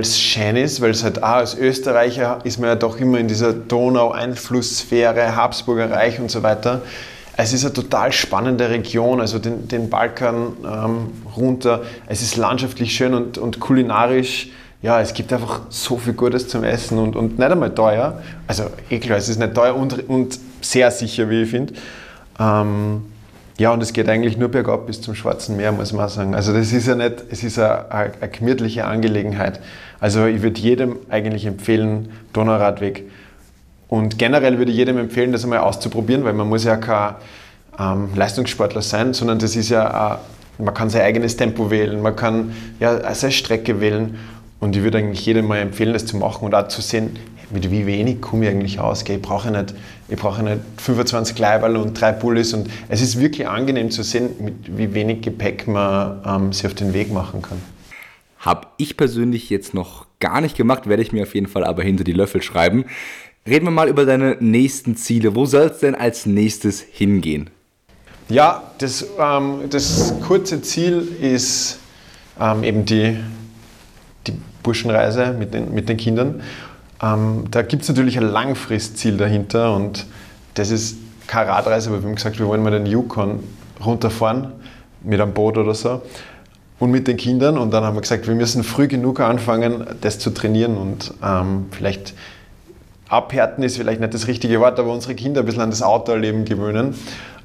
es 0.00 0.18
schön 0.18 0.56
ist, 0.56 0.80
weil 0.80 0.90
es 0.90 1.04
halt 1.04 1.22
auch 1.22 1.28
als 1.28 1.56
Österreicher 1.56 2.40
ist 2.42 2.58
man 2.58 2.70
ja 2.70 2.74
doch 2.74 2.98
immer 2.98 3.18
in 3.18 3.28
dieser 3.28 3.52
Donau-Einflusssphäre, 3.52 5.36
Habsburger 5.36 5.92
Reich 5.92 6.18
und 6.18 6.28
so 6.28 6.42
weiter. 6.42 6.82
Es 7.36 7.52
ist 7.52 7.64
eine 7.64 7.72
total 7.72 8.10
spannende 8.10 8.68
Region, 8.68 9.20
also 9.20 9.38
den, 9.38 9.68
den 9.68 9.88
Balkan 9.90 10.56
ähm, 10.64 11.12
runter. 11.36 11.82
Es 12.06 12.20
ist 12.20 12.36
landschaftlich 12.36 12.92
schön 12.92 13.14
und, 13.14 13.38
und 13.38 13.60
kulinarisch. 13.60 14.48
Ja, 14.82 15.00
es 15.00 15.14
gibt 15.14 15.32
einfach 15.32 15.60
so 15.68 15.96
viel 15.96 16.14
Gutes 16.14 16.48
zum 16.48 16.64
Essen 16.64 16.98
und, 16.98 17.14
und 17.14 17.38
nicht 17.38 17.50
einmal 17.50 17.72
teuer. 17.72 18.20
Also 18.48 18.64
eh 18.90 18.98
klar, 18.98 19.18
es 19.18 19.28
ist 19.28 19.38
nicht 19.38 19.54
teuer 19.54 19.76
und, 19.76 20.08
und 20.08 20.38
sehr 20.62 20.90
sicher, 20.90 21.30
wie 21.30 21.42
ich 21.42 21.50
finde. 21.50 21.74
Ähm, 22.40 23.04
ja, 23.60 23.74
und 23.74 23.82
es 23.82 23.92
geht 23.92 24.08
eigentlich 24.08 24.38
nur 24.38 24.48
bergab 24.48 24.86
bis 24.86 25.02
zum 25.02 25.14
Schwarzen 25.14 25.58
Meer, 25.58 25.70
muss 25.70 25.92
man 25.92 26.08
sagen. 26.08 26.34
Also 26.34 26.54
das 26.54 26.72
ist 26.72 26.86
ja 26.86 26.94
nicht, 26.94 27.24
es 27.30 27.44
ist 27.44 27.58
eine, 27.58 28.10
gemütliche 28.32 28.86
Angelegenheit. 28.86 29.60
Also 30.00 30.24
ich 30.24 30.40
würde 30.40 30.58
jedem 30.58 30.96
eigentlich 31.10 31.44
empfehlen, 31.44 32.08
Donauradweg. 32.32 33.10
Und 33.86 34.18
generell 34.18 34.56
würde 34.56 34.70
ich 34.70 34.78
jedem 34.78 34.96
empfehlen, 34.96 35.30
das 35.30 35.44
einmal 35.44 35.58
auszuprobieren, 35.58 36.24
weil 36.24 36.32
man 36.32 36.48
muss 36.48 36.64
ja 36.64 36.78
kein 36.78 37.16
ähm, 37.78 38.08
Leistungssportler 38.14 38.80
sein, 38.80 39.12
sondern 39.12 39.38
das 39.38 39.54
ist 39.54 39.68
ja, 39.68 40.14
äh, 40.14 40.62
man 40.62 40.72
kann 40.72 40.88
sein 40.88 41.02
eigenes 41.02 41.36
Tempo 41.36 41.70
wählen, 41.70 42.00
man 42.00 42.16
kann 42.16 42.54
ja 42.80 43.12
seine 43.12 43.30
Strecke 43.30 43.78
wählen. 43.82 44.18
Und 44.58 44.74
ich 44.74 44.82
würde 44.82 44.96
eigentlich 44.96 45.26
jedem 45.26 45.46
mal 45.46 45.58
empfehlen, 45.58 45.92
das 45.92 46.06
zu 46.06 46.16
machen 46.16 46.46
und 46.46 46.54
auch 46.54 46.68
zu 46.68 46.80
sehen, 46.80 47.14
mit 47.50 47.70
wie 47.70 47.86
wenig 47.86 48.20
komme 48.20 48.46
ich 48.46 48.50
eigentlich 48.50 48.80
aus? 48.80 49.02
Ich 49.02 49.22
brauche 49.22 49.50
nicht, 49.50 49.74
ich 50.08 50.16
brauche 50.16 50.42
nicht 50.42 50.60
25 50.78 51.38
Leiberl 51.38 51.76
und 51.76 52.00
drei 52.00 52.12
Pullis 52.12 52.54
und 52.54 52.68
es 52.88 53.00
ist 53.00 53.20
wirklich 53.20 53.48
angenehm 53.48 53.90
zu 53.90 54.02
sehen, 54.02 54.30
mit 54.40 54.76
wie 54.76 54.94
wenig 54.94 55.22
Gepäck 55.22 55.66
man 55.66 56.22
ähm, 56.24 56.52
sich 56.52 56.66
auf 56.66 56.74
den 56.74 56.94
Weg 56.94 57.12
machen 57.12 57.42
kann. 57.42 57.60
Habe 58.38 58.68
ich 58.76 58.96
persönlich 58.96 59.50
jetzt 59.50 59.74
noch 59.74 60.06
gar 60.20 60.40
nicht 60.40 60.56
gemacht, 60.56 60.88
werde 60.88 61.02
ich 61.02 61.12
mir 61.12 61.22
auf 61.24 61.34
jeden 61.34 61.48
Fall 61.48 61.64
aber 61.64 61.82
hinter 61.82 62.04
die 62.04 62.12
Löffel 62.12 62.42
schreiben. 62.42 62.84
Reden 63.46 63.66
wir 63.66 63.70
mal 63.70 63.88
über 63.88 64.04
deine 64.04 64.36
nächsten 64.40 64.96
Ziele. 64.96 65.34
Wo 65.34 65.46
soll 65.46 65.68
es 65.68 65.78
denn 65.78 65.94
als 65.94 66.26
nächstes 66.26 66.80
hingehen? 66.80 67.50
Ja, 68.28 68.62
das, 68.78 69.06
ähm, 69.18 69.62
das 69.70 70.14
kurze 70.26 70.62
Ziel 70.62 71.08
ist 71.20 71.80
ähm, 72.38 72.62
eben 72.62 72.84
die, 72.84 73.16
die 74.26 74.34
Burschenreise 74.62 75.32
mit 75.32 75.52
den, 75.52 75.74
mit 75.74 75.88
den 75.88 75.96
Kindern. 75.96 76.42
Ähm, 77.02 77.44
da 77.50 77.62
gibt 77.62 77.82
es 77.82 77.88
natürlich 77.88 78.18
ein 78.18 78.28
Langfristziel 78.28 79.16
dahinter 79.16 79.74
und 79.74 80.06
das 80.54 80.70
ist 80.70 80.96
keine 81.26 81.50
Radreise, 81.50 81.90
aber 81.90 82.02
wir 82.02 82.08
haben 82.08 82.16
gesagt, 82.16 82.38
wir 82.38 82.46
wollen 82.46 82.62
mal 82.62 82.70
den 82.70 82.86
Yukon 82.86 83.40
runterfahren 83.84 84.52
mit 85.02 85.20
einem 85.20 85.32
Boot 85.32 85.56
oder 85.56 85.74
so 85.74 86.02
und 86.78 86.90
mit 86.90 87.06
den 87.06 87.16
Kindern. 87.16 87.56
Und 87.56 87.70
dann 87.70 87.84
haben 87.84 87.96
wir 87.96 88.00
gesagt, 88.00 88.26
wir 88.26 88.34
müssen 88.34 88.64
früh 88.64 88.88
genug 88.88 89.20
anfangen, 89.20 89.86
das 90.00 90.18
zu 90.18 90.30
trainieren 90.30 90.76
und 90.76 91.14
ähm, 91.22 91.66
vielleicht 91.70 92.14
abhärten 93.08 93.64
ist 93.64 93.76
vielleicht 93.76 94.00
nicht 94.00 94.14
das 94.14 94.26
richtige 94.26 94.60
Wort, 94.60 94.78
aber 94.78 94.92
unsere 94.92 95.14
Kinder 95.14 95.40
ein 95.40 95.46
bisschen 95.46 95.62
an 95.62 95.70
das 95.70 95.82
Outdoor-Leben 95.82 96.44
gewöhnen. 96.44 96.94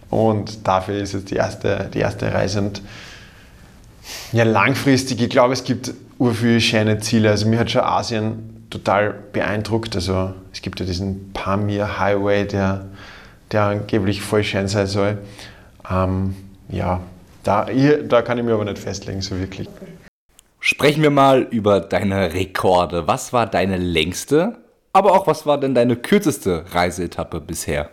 Und 0.09 0.67
dafür 0.67 0.95
ist 0.95 1.13
es 1.13 1.25
die 1.25 1.35
erste, 1.35 1.89
die 1.93 1.99
erste 1.99 2.31
Reise. 2.31 2.59
Und 2.59 2.81
ja, 4.31 4.43
langfristig, 4.43 5.21
ich 5.21 5.29
glaube, 5.29 5.53
es 5.53 5.63
gibt 5.63 5.93
ur 6.19 6.33
viele 6.33 6.61
schöne 6.61 6.99
Ziele. 6.99 7.31
Also 7.31 7.47
mir 7.47 7.59
hat 7.59 7.71
schon 7.71 7.81
Asien 7.81 8.54
total 8.75 9.15
beeindruckt. 9.31 9.95
Also 9.95 10.33
es 10.51 10.61
gibt 10.61 10.79
ja 10.79 10.85
diesen 10.85 11.31
Pamir 11.33 11.99
Highway, 11.99 12.45
der, 12.45 12.85
der 13.51 13.63
angeblich 13.63 14.21
voll 14.21 14.43
schön 14.43 14.67
sein 14.67 14.87
soll. 14.87 15.17
Ähm, 15.89 16.35
ja, 16.69 17.01
da, 17.43 17.67
hier, 17.67 18.03
da 18.03 18.21
kann 18.21 18.37
ich 18.37 18.43
mir 18.43 18.53
aber 18.53 18.65
nicht 18.65 18.79
festlegen, 18.79 19.21
so 19.21 19.39
wirklich. 19.39 19.69
Sprechen 20.59 21.03
wir 21.03 21.11
mal 21.11 21.41
über 21.41 21.79
deine 21.79 22.33
Rekorde. 22.33 23.07
Was 23.07 23.33
war 23.33 23.45
deine 23.45 23.77
längste, 23.77 24.57
aber 24.93 25.13
auch 25.13 25.27
was 25.27 25.45
war 25.45 25.59
denn 25.59 25.75
deine 25.75 25.95
kürzeste 25.95 26.65
Reiseetappe 26.71 27.39
bisher? 27.39 27.89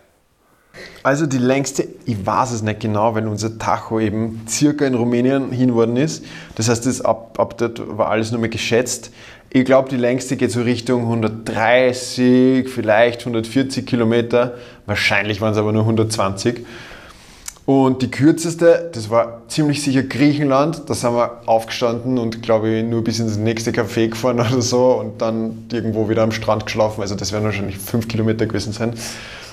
Also 1.03 1.27
die 1.27 1.39
längste, 1.39 1.87
ich 2.07 2.25
weiß 2.25 2.53
es 2.53 2.63
nicht 2.63 2.81
genau, 2.81 3.15
weil 3.15 3.27
unser 3.27 3.59
Tacho 3.59 4.01
eben 4.01 4.43
circa 4.49 4.87
in 4.87 4.95
Rumänien 4.95 5.51
hin 5.51 5.75
worden 5.75 5.97
ist. 5.97 6.25
Das 6.55 6.69
heißt, 6.69 6.87
das 6.87 7.01
ab, 7.01 7.39
ab 7.39 7.59
dort 7.59 7.99
war 7.99 8.09
alles 8.09 8.31
nur 8.31 8.41
mehr 8.41 8.51
geschätzt. 8.51 9.11
Ich 9.51 9.65
glaube, 9.65 9.91
die 9.91 9.97
längste 9.97 10.37
geht 10.37 10.51
so 10.51 10.63
Richtung 10.63 11.03
130, 11.03 12.69
vielleicht 12.69 13.21
140 13.21 13.85
Kilometer. 13.85 14.55
Wahrscheinlich 14.87 15.41
waren 15.41 15.53
es 15.53 15.59
aber 15.59 15.73
nur 15.73 15.83
120. 15.83 16.65
Und 17.65 18.03
die 18.03 18.11
kürzeste, 18.11 18.91
das 18.93 19.11
war 19.11 19.43
ziemlich 19.49 19.83
sicher 19.83 20.03
Griechenland. 20.03 20.83
Da 20.89 20.95
sind 20.95 21.15
wir 21.15 21.43
aufgestanden 21.47 22.19
und 22.19 22.43
glaube 22.43 22.71
ich 22.71 22.85
nur 22.85 23.05
bis 23.05 23.21
ins 23.21 23.37
nächste 23.37 23.71
Café 23.73 24.09
gefahren 24.09 24.41
oder 24.41 24.63
so 24.63 24.93
und 24.99 25.21
dann 25.21 25.67
irgendwo 25.71 26.09
wieder 26.09 26.23
am 26.23 26.33
Strand 26.33 26.67
geschlafen. 26.67 27.03
Also 27.03 27.15
das 27.15 27.33
werden 27.33 27.45
wahrscheinlich 27.45 27.79
fünf 27.79 28.09
Kilometer 28.09 28.47
gewesen 28.47 28.73
sein. 28.73 28.95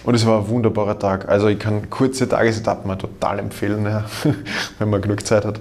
Und 0.04 0.16
es 0.16 0.26
war 0.26 0.40
ein 0.40 0.48
wunderbarer 0.48 0.98
Tag. 0.98 1.28
Also 1.28 1.48
ich 1.48 1.60
kann 1.60 1.90
kurze 1.90 2.28
Tagesetappen 2.28 2.88
mal 2.88 2.96
total 2.96 3.40
empfehlen, 3.40 3.84
ja, 3.86 4.06
wenn 4.80 4.90
man 4.90 5.02
genug 5.02 5.26
Zeit 5.26 5.46
hat. 5.46 5.60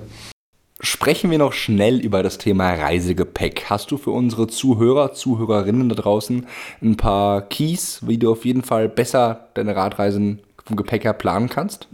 Sprechen 0.80 1.32
wir 1.32 1.38
noch 1.38 1.54
schnell 1.54 1.98
über 1.98 2.22
das 2.22 2.38
Thema 2.38 2.72
Reisegepäck. 2.72 3.64
Hast 3.68 3.90
du 3.90 3.98
für 3.98 4.12
unsere 4.12 4.46
Zuhörer, 4.46 5.12
Zuhörerinnen 5.12 5.88
da 5.88 5.96
draußen 5.96 6.46
ein 6.80 6.96
paar 6.96 7.42
Keys, 7.42 8.00
wie 8.06 8.16
du 8.16 8.30
auf 8.30 8.44
jeden 8.44 8.62
Fall 8.62 8.88
besser 8.88 9.48
deine 9.54 9.74
Radreisen 9.74 10.38
vom 10.64 10.76
Gepäck 10.76 11.02
her 11.02 11.14
planen 11.14 11.48
kannst? 11.48 11.88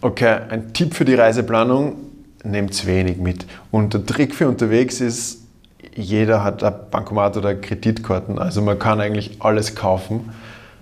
Okay, 0.00 0.38
ein 0.48 0.72
Tipp 0.74 0.94
für 0.94 1.04
die 1.04 1.14
Reiseplanung, 1.14 1.96
nehmt 2.44 2.86
wenig 2.86 3.16
mit. 3.16 3.46
Und 3.72 3.94
der 3.94 4.06
Trick 4.06 4.32
für 4.32 4.46
unterwegs 4.46 5.00
ist, 5.00 5.42
jeder 5.96 6.44
hat 6.44 6.62
ein 6.62 6.72
Bankomat 6.92 7.36
oder 7.36 7.56
Kreditkarten, 7.56 8.38
also 8.38 8.62
man 8.62 8.78
kann 8.78 9.00
eigentlich 9.00 9.38
alles 9.40 9.74
kaufen. 9.74 10.30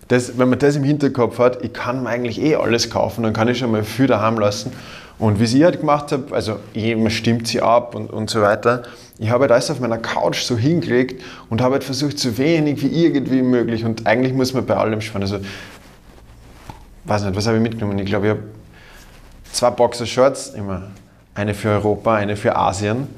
Das, 0.08 0.38
wenn 0.38 0.48
man 0.48 0.58
das 0.58 0.76
im 0.76 0.84
Hinterkopf 0.84 1.38
hat, 1.38 1.64
ich 1.64 1.72
kann 1.72 2.06
eigentlich 2.06 2.40
eh 2.40 2.56
alles 2.56 2.90
kaufen, 2.90 3.22
dann 3.22 3.32
kann 3.32 3.48
ich 3.48 3.58
schon 3.58 3.70
mal 3.70 3.84
viel 3.84 4.06
daheim 4.06 4.38
lassen. 4.38 4.72
Und 5.18 5.40
wie 5.40 5.44
ich 5.44 5.62
halt 5.62 5.80
gemacht 5.80 6.12
habe, 6.12 6.34
also 6.34 6.58
man 6.74 7.10
stimmt 7.10 7.46
sie 7.46 7.62
ab 7.62 7.94
und, 7.94 8.10
und 8.10 8.28
so 8.28 8.42
weiter, 8.42 8.82
ich 9.18 9.30
habe 9.30 9.42
halt 9.42 9.52
alles 9.52 9.70
auf 9.70 9.78
meiner 9.80 9.98
Couch 9.98 10.42
so 10.42 10.56
hingelegt 10.56 11.22
und 11.48 11.62
habe 11.62 11.74
halt 11.74 11.84
versucht, 11.84 12.18
so 12.18 12.36
wenig 12.36 12.82
wie 12.82 13.04
irgendwie 13.04 13.42
möglich. 13.42 13.84
Und 13.84 14.06
eigentlich 14.06 14.34
muss 14.34 14.52
man 14.52 14.66
bei 14.66 14.76
allem 14.76 15.00
sparen. 15.00 15.22
Also, 15.22 15.38
weiß 17.04 17.24
nicht, 17.24 17.36
was 17.36 17.46
habe 17.46 17.56
ich 17.56 17.62
mitgenommen? 17.62 17.98
Ich 17.98 18.06
glaube, 18.06 18.26
ich 18.26 18.30
habe 18.30 18.42
zwei 19.52 19.70
Boxershorts, 19.70 20.50
immer 20.50 20.88
eine 21.34 21.54
für 21.54 21.70
Europa, 21.70 22.14
eine 22.14 22.36
für 22.36 22.56
Asien, 22.56 23.08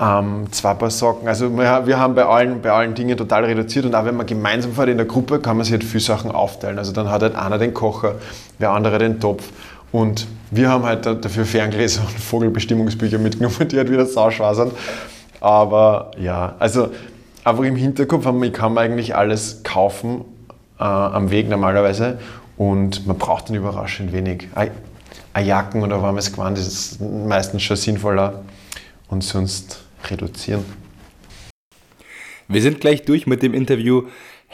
ähm, 0.00 0.46
zwei 0.50 0.74
Paar 0.74 0.90
Socken. 0.90 1.28
Also 1.28 1.50
wir, 1.56 1.86
wir, 1.86 1.98
haben 1.98 2.14
bei 2.14 2.24
allen, 2.24 2.60
bei 2.60 2.72
allen 2.72 2.94
Dingen 2.94 3.16
total 3.16 3.44
reduziert 3.44 3.84
und 3.84 3.94
auch 3.94 4.04
wenn 4.04 4.16
man 4.16 4.26
gemeinsam 4.26 4.72
fährt 4.72 4.88
in 4.88 4.96
der 4.96 5.06
Gruppe, 5.06 5.38
kann 5.38 5.56
man 5.56 5.64
sich 5.64 5.72
halt 5.72 5.84
viele 5.84 6.02
Sachen 6.02 6.30
aufteilen. 6.30 6.78
Also 6.78 6.92
dann 6.92 7.10
hat 7.10 7.22
halt 7.22 7.36
einer 7.36 7.58
den 7.58 7.74
Kocher, 7.74 8.16
der 8.58 8.70
andere 8.70 8.98
den 8.98 9.20
Topf. 9.20 9.44
Und 9.92 10.26
wir 10.50 10.68
haben 10.68 10.84
halt 10.84 11.06
dafür 11.06 11.44
Ferngläser 11.44 12.02
und 12.02 12.18
Vogelbestimmungsbücher 12.18 13.18
mitgenommen, 13.18 13.68
die 13.68 13.76
halt 13.76 13.90
wieder 13.90 14.06
sauschwer 14.06 14.54
sind. 14.54 14.72
Aber 15.40 16.10
ja, 16.18 16.54
also 16.58 16.88
einfach 17.44 17.64
im 17.64 17.76
Hinterkopf 17.76 18.24
haben, 18.24 18.42
ich 18.42 18.52
kann 18.52 18.76
eigentlich 18.78 19.14
alles 19.14 19.62
kaufen 19.62 20.24
äh, 20.80 20.84
am 20.84 21.30
Weg 21.30 21.48
normalerweise 21.48 22.18
und 22.56 23.06
man 23.06 23.18
braucht 23.18 23.48
dann 23.48 23.56
überraschend 23.56 24.12
wenig 24.12 24.48
eine 24.54 25.46
Jacken 25.46 25.82
oder 25.82 26.00
warmes 26.00 26.32
Gewand 26.32 26.58
ist 26.58 27.00
meistens 27.00 27.62
schon 27.62 27.76
sinnvoller 27.76 28.42
und 29.08 29.22
sonst 29.22 29.83
reduzieren. 30.10 30.64
Wir 32.48 32.62
sind 32.62 32.80
gleich 32.80 33.04
durch 33.04 33.26
mit 33.26 33.42
dem 33.42 33.54
Interview. 33.54 34.04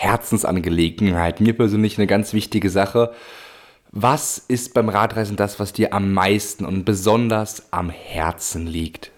Herzensangelegenheit. 0.01 1.41
Mir 1.41 1.55
persönlich 1.55 1.99
eine 1.99 2.07
ganz 2.07 2.33
wichtige 2.33 2.71
Sache. 2.71 3.13
Was 3.93 4.39
ist 4.39 4.73
beim 4.73 4.89
Radreisen 4.89 5.37
das, 5.37 5.61
was 5.61 5.73
dir 5.73 5.93
am 5.93 6.13
meisten 6.13 6.65
und 6.65 6.85
besonders 6.85 7.65
am 7.71 7.91
Herzen 7.91 8.67
liegt? 8.67 9.11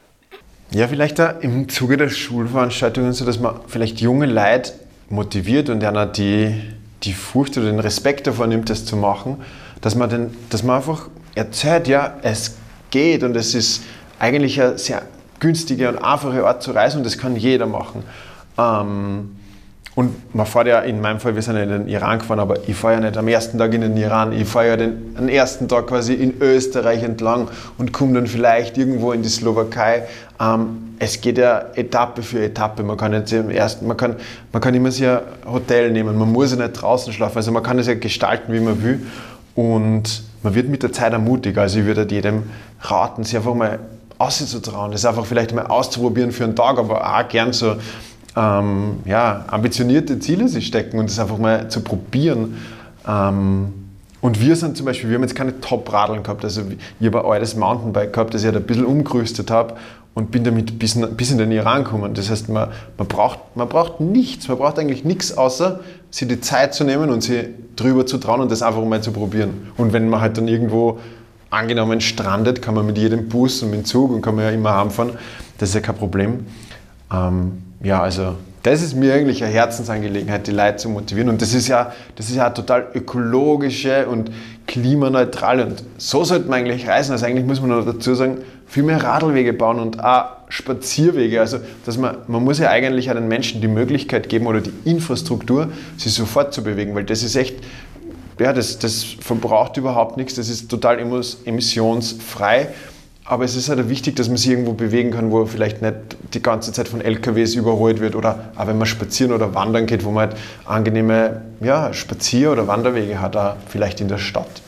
Ja, 0.73 0.89
vielleicht 0.89 1.19
da 1.19 1.31
im 1.31 1.69
Zuge 1.69 1.99
der 1.99 2.09
Schulveranstaltungen 2.09 3.13
so, 3.13 3.25
dass 3.25 3.39
man 3.39 3.61
vielleicht 3.69 4.01
junge 4.01 4.27
Leute 4.27 4.73
motiviert 5.11 5.69
und 5.69 5.85
einer 5.85 6.07
die, 6.07 6.55
die 7.03 7.13
Furcht 7.13 7.59
oder 7.59 7.67
den 7.67 7.79
Respekt 7.79 8.27
davor 8.27 8.47
nimmt, 8.47 8.71
das 8.71 8.85
zu 8.87 8.97
machen, 8.97 9.37
dass 9.83 9.95
man, 9.95 10.09
den, 10.09 10.31
dass 10.49 10.63
man 10.63 10.77
einfach 10.77 11.09
erzählt, 11.35 11.87
ja, 11.87 12.17
es 12.23 12.57
geht 12.91 13.23
und 13.23 13.37
es 13.37 13.55
ist 13.55 13.83
eigentlich 14.19 14.61
eine 14.61 14.79
sehr 14.79 15.03
günstige 15.43 15.89
und 15.89 15.99
einfache 15.99 16.47
Art 16.47 16.63
zu 16.63 16.71
reisen 16.71 16.99
und 16.99 17.05
das 17.05 17.19
kann 17.19 17.35
jeder 17.35 17.67
machen. 17.67 18.05
Ähm, 18.57 19.37
und 19.95 20.35
man 20.35 20.47
fährt 20.47 20.69
ja, 20.69 20.79
in 20.79 21.03
meinem 21.03 21.21
Fall, 21.21 21.35
wir 21.35 21.43
sind 21.43 21.57
ja 21.57 21.65
in 21.65 21.69
den 21.69 21.89
Iran 21.89 22.21
gefahren, 22.21 22.41
aber 22.41 22.67
ich 22.67 22.75
fahre 22.77 22.95
ja 22.95 23.01
nicht 23.01 23.17
am 23.19 23.29
ersten 23.29 23.59
Tag 23.59 23.75
in 23.75 23.83
den 23.83 23.97
Iran, 23.97 24.33
ich 24.33 24.49
fahre 24.49 24.69
ja 24.69 24.77
den, 24.77 25.15
den 25.15 25.29
ersten 25.29 25.69
Tag 25.69 25.89
quasi 25.89 26.15
in 26.15 26.41
Österreich 26.41 27.03
entlang 27.03 27.49
und 27.77 27.93
komme 27.93 28.15
dann 28.15 28.27
vielleicht 28.27 28.79
irgendwo 28.79 29.13
in 29.13 29.23
die 29.23 29.29
Slowakei. 29.29 30.05
Ähm, 30.41 30.95
es 30.99 31.21
geht 31.21 31.37
ja 31.37 31.63
Etappe 31.75 32.23
für 32.23 32.43
Etappe. 32.43 32.85
Man 32.85 32.97
kann, 32.97 33.13
jetzt 33.13 33.33
im 33.33 33.51
ersten, 33.51 33.87
man 33.87 33.97
kann, 33.97 34.17
man 34.53 34.63
kann 34.63 34.73
immer 34.73 34.93
sehr 34.93 35.25
Hotel 35.45 35.91
nehmen, 35.91 36.17
man 36.17 36.31
muss 36.31 36.53
ja 36.53 36.57
nicht 36.57 36.81
draußen 36.81 37.13
schlafen, 37.13 37.37
also 37.39 37.51
man 37.51 37.65
kann 37.65 37.79
es 37.81 37.89
ja 37.89 37.95
gestalten, 37.95 38.53
wie 38.53 38.61
man 38.61 38.83
will. 38.83 39.07
Und 39.55 40.23
man 40.43 40.55
wird 40.55 40.69
mit 40.69 40.83
der 40.83 40.93
Zeit 40.93 41.13
ermutigt. 41.13 41.59
Also 41.59 41.81
ich 41.81 41.85
würde 41.85 42.03
halt 42.03 42.13
jedem 42.13 42.45
raten, 42.81 43.25
sich 43.25 43.37
einfach 43.37 43.55
mal 43.55 43.79
auszutrauen, 44.27 44.93
das 44.93 45.05
einfach 45.05 45.27
vielleicht 45.27 45.55
mal 45.55 45.67
auszuprobieren 45.67 46.33
für 46.33 46.45
einen 46.45 46.57
Tag, 46.57 46.79
aber 46.79 47.17
auch 47.17 47.29
gern 47.29 47.53
so 47.53 47.77
ähm, 48.37 48.99
ja, 49.05 49.45
ambitionierte 49.49 50.19
Ziele 50.19 50.49
sich 50.49 50.67
stecken 50.67 50.99
und 50.99 51.11
das 51.11 51.19
einfach 51.19 51.39
mal 51.39 51.69
zu 51.69 51.81
probieren. 51.81 52.57
Ähm, 53.07 53.73
und 54.21 54.41
wir 54.41 54.55
sind 54.55 54.77
zum 54.77 54.87
Beispiel, 54.87 55.11
wir 55.11 55.17
haben 55.17 55.23
jetzt 55.23 55.35
keine 55.35 55.61
Top-Radeln 55.61 56.23
gehabt. 56.23 56.45
Also 56.45 56.63
ich 57.01 57.07
habe 57.07 57.25
ein 57.25 57.31
altes 57.33 57.57
Mountainbike 57.57 58.13
gehabt, 58.13 58.33
das 58.33 58.43
ich 58.43 58.47
halt 58.47 58.57
ein 58.57 58.63
bisschen 58.63 58.87
umgerüstet 58.87 59.51
habe 59.51 59.75
und 60.15 60.31
bin 60.31 60.45
damit 60.45 60.79
bis, 60.79 60.99
bis 61.17 61.31
in 61.33 61.39
den 61.39 61.51
Iran 61.51 61.85
gekommen. 61.85 62.15
Das 62.15 62.31
heißt, 62.31 62.49
man, 62.49 62.69
man, 62.99 63.09
braucht, 63.09 63.41
man 63.57 63.69
braucht 63.69 64.01
nichts, 64.01 64.47
man 64.49 64.59
braucht 64.59 64.79
eigentlich 64.79 65.05
nichts, 65.05 65.37
außer 65.37 65.81
sich 66.11 66.29
die 66.29 66.41
Zeit 66.41 66.73
zu 66.73 66.85
nehmen 66.85 67.11
und 67.11 67.23
sich 67.23 67.47
drüber 67.75 68.07
zu 68.07 68.19
trauen 68.19 68.41
und 68.41 68.51
das 68.53 68.63
einfach 68.63 68.85
mal 68.85 69.03
zu 69.03 69.13
probieren. 69.13 69.73
Und 69.77 69.93
wenn 69.93 70.09
man 70.09 70.21
halt 70.21 70.39
dann 70.39 70.47
irgendwo 70.47 71.01
angenommen 71.53 72.01
strandet, 72.01 72.63
kann 72.63 72.75
man 72.75 72.87
mit 72.87 72.99
jedem 72.99 73.29
Bus 73.29 73.63
und 73.63 73.71
mit 73.71 73.81
dem 73.81 73.85
Zug 73.85 74.11
und 74.11 74.23
kann 74.23 74.35
man 74.35 74.45
ja 74.45 74.51
immer 74.51 74.77
heimfahren. 74.77 75.13
Das 75.59 75.69
ist 75.69 75.75
ja 75.75 75.81
kein 75.81 75.97
Problem. 75.97 76.47
Ähm, 77.13 77.63
ja, 77.83 78.03
also 78.03 78.37
das 78.63 78.81
ist 78.81 78.95
mir 78.95 79.13
eigentlich 79.13 79.43
eine 79.45 79.53
Herzensangelegenheit, 79.53 80.47
die 80.47 80.53
Leute 80.53 80.77
zu 80.77 80.89
motivieren. 80.89 81.29
Und 81.29 81.43
das 81.43 81.53
ist 81.53 81.69
ja, 81.69 81.93
das 82.17 82.31
ist 82.31 82.37
ja 82.37 82.47
eine 82.47 82.55
total 82.55 82.87
ökologische 82.95 84.07
und 84.07 84.31
klimaneutrale. 84.67 85.67
Und 85.67 85.85
so 85.99 86.25
sollte 86.25 86.49
man 86.49 86.61
eigentlich 86.61 86.89
reisen. 86.89 87.13
Also 87.13 87.27
eigentlich 87.27 87.45
muss 87.45 87.61
man 87.61 87.71
noch 87.71 87.85
dazu 87.85 88.15
sagen, 88.15 88.39
viel 88.67 88.85
mehr 88.85 89.03
Radlwege 89.03 89.53
bauen 89.53 89.79
und 89.79 90.03
auch 90.03 90.27
Spazierwege. 90.49 91.41
Also 91.41 91.59
dass 91.85 91.99
man, 91.99 92.19
man 92.29 92.45
muss 92.45 92.61
ja 92.61 92.71
eigentlich 92.71 93.11
an 93.11 93.17
den 93.17 93.29
Menschen 93.29 93.61
die 93.61 93.69
Möglichkeit 93.69 94.29
geben 94.29 94.47
oder 94.47 94.61
die 94.61 94.73
Infrastruktur, 94.85 95.69
sich 95.97 96.15
sofort 96.15 96.55
zu 96.55 96.63
bewegen, 96.63 96.95
weil 96.95 97.05
das 97.05 97.23
ist 97.23 97.37
echt, 97.37 97.57
ja, 98.43 98.53
das, 98.53 98.79
das 98.79 99.05
verbraucht 99.05 99.77
überhaupt 99.77 100.17
nichts, 100.17 100.35
das 100.35 100.49
ist 100.49 100.71
total 100.71 100.99
emissionsfrei. 100.99 102.69
Aber 103.25 103.45
es 103.45 103.55
ist 103.55 103.69
halt 103.69 103.89
wichtig, 103.89 104.17
dass 104.17 104.29
man 104.29 104.37
sich 104.37 104.51
irgendwo 104.51 104.73
bewegen 104.73 105.13
kann, 105.13 105.31
wo 105.31 105.47
vielleicht 105.47 105.81
nicht 105.81 105.95
die 106.35 106.43
ganze 106.43 106.73
Zeit 106.73 106.89
von 106.89 107.01
LKWs 107.01 107.55
überholt 107.55 108.01
wird 108.01 108.17
oder 108.17 108.53
auch 108.57 108.67
wenn 108.67 108.79
man 108.79 108.87
spazieren 108.87 109.33
oder 109.33 109.55
wandern 109.55 109.87
geht, 109.87 110.05
wo 110.05 110.11
man 110.11 110.31
halt 110.31 110.41
angenehme 110.65 111.43
ja, 111.61 111.93
Spazier- 111.93 112.51
oder 112.51 112.67
Wanderwege 112.67 113.21
hat, 113.21 113.37
auch 113.37 113.55
vielleicht 113.69 114.01
in 114.01 114.09
der 114.09 114.19
Stadt. 114.19 114.61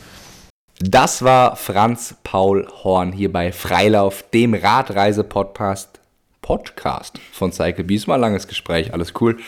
Das 0.79 1.23
war 1.23 1.57
Franz 1.57 2.15
Paul 2.23 2.69
Horn 2.85 3.13
hier 3.13 3.33
bei 3.33 3.53
Freilauf, 3.53 4.25
dem 4.33 4.55
Radreise-Podcast 4.55 6.01
Podcast 6.41 7.19
von 7.33 7.53
Cycle 7.53 7.87
ein 7.87 8.21
langes 8.21 8.47
Gespräch, 8.47 8.93
alles 8.93 9.15
cool. 9.21 9.39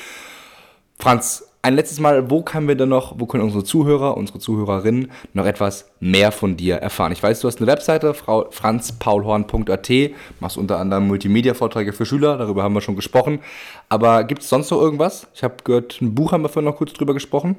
Franz, 0.99 1.45
ein 1.67 1.75
letztes 1.75 1.99
Mal, 1.99 2.31
wo 2.31 2.43
können 2.43 2.69
wir 2.69 2.77
denn 2.77 2.91
noch, 2.91 3.19
wo 3.19 3.27
können 3.27 3.43
unsere 3.43 3.65
Zuhörer, 3.65 4.17
unsere 4.17 4.39
Zuhörerinnen 4.39 5.11
noch 5.33 5.47
etwas 5.47 5.91
mehr 5.99 6.31
von 6.31 6.57
dir 6.57 6.77
erfahren? 6.77 7.11
Ich 7.11 7.21
weiß, 7.21 7.41
du 7.41 7.49
hast 7.49 7.59
eine 7.59 7.67
Webseite, 7.67 8.15
franzpaulhorn.at, 8.15 9.91
machst 10.39 10.59
unter 10.59 10.79
anderem 10.79 11.09
Multimedia-Vorträge 11.09 11.93
für 11.93 12.07
Schüler, 12.07 12.39
darüber 12.39 12.63
haben 12.63 12.75
wir 12.75 12.83
schon 12.83 12.95
gesprochen. 12.95 13.41
Aber 13.89 14.23
gibt 14.23 14.43
es 14.43 14.49
sonst 14.49 14.71
noch 14.71 14.81
irgendwas? 14.81 15.27
Ich 15.35 15.43
habe 15.43 15.57
gehört, 15.65 16.01
ein 16.01 16.15
Buch 16.15 16.31
haben 16.31 16.43
wir 16.43 16.49
vorhin 16.49 16.71
noch 16.71 16.77
kurz 16.77 16.93
drüber 16.93 17.15
gesprochen. 17.15 17.57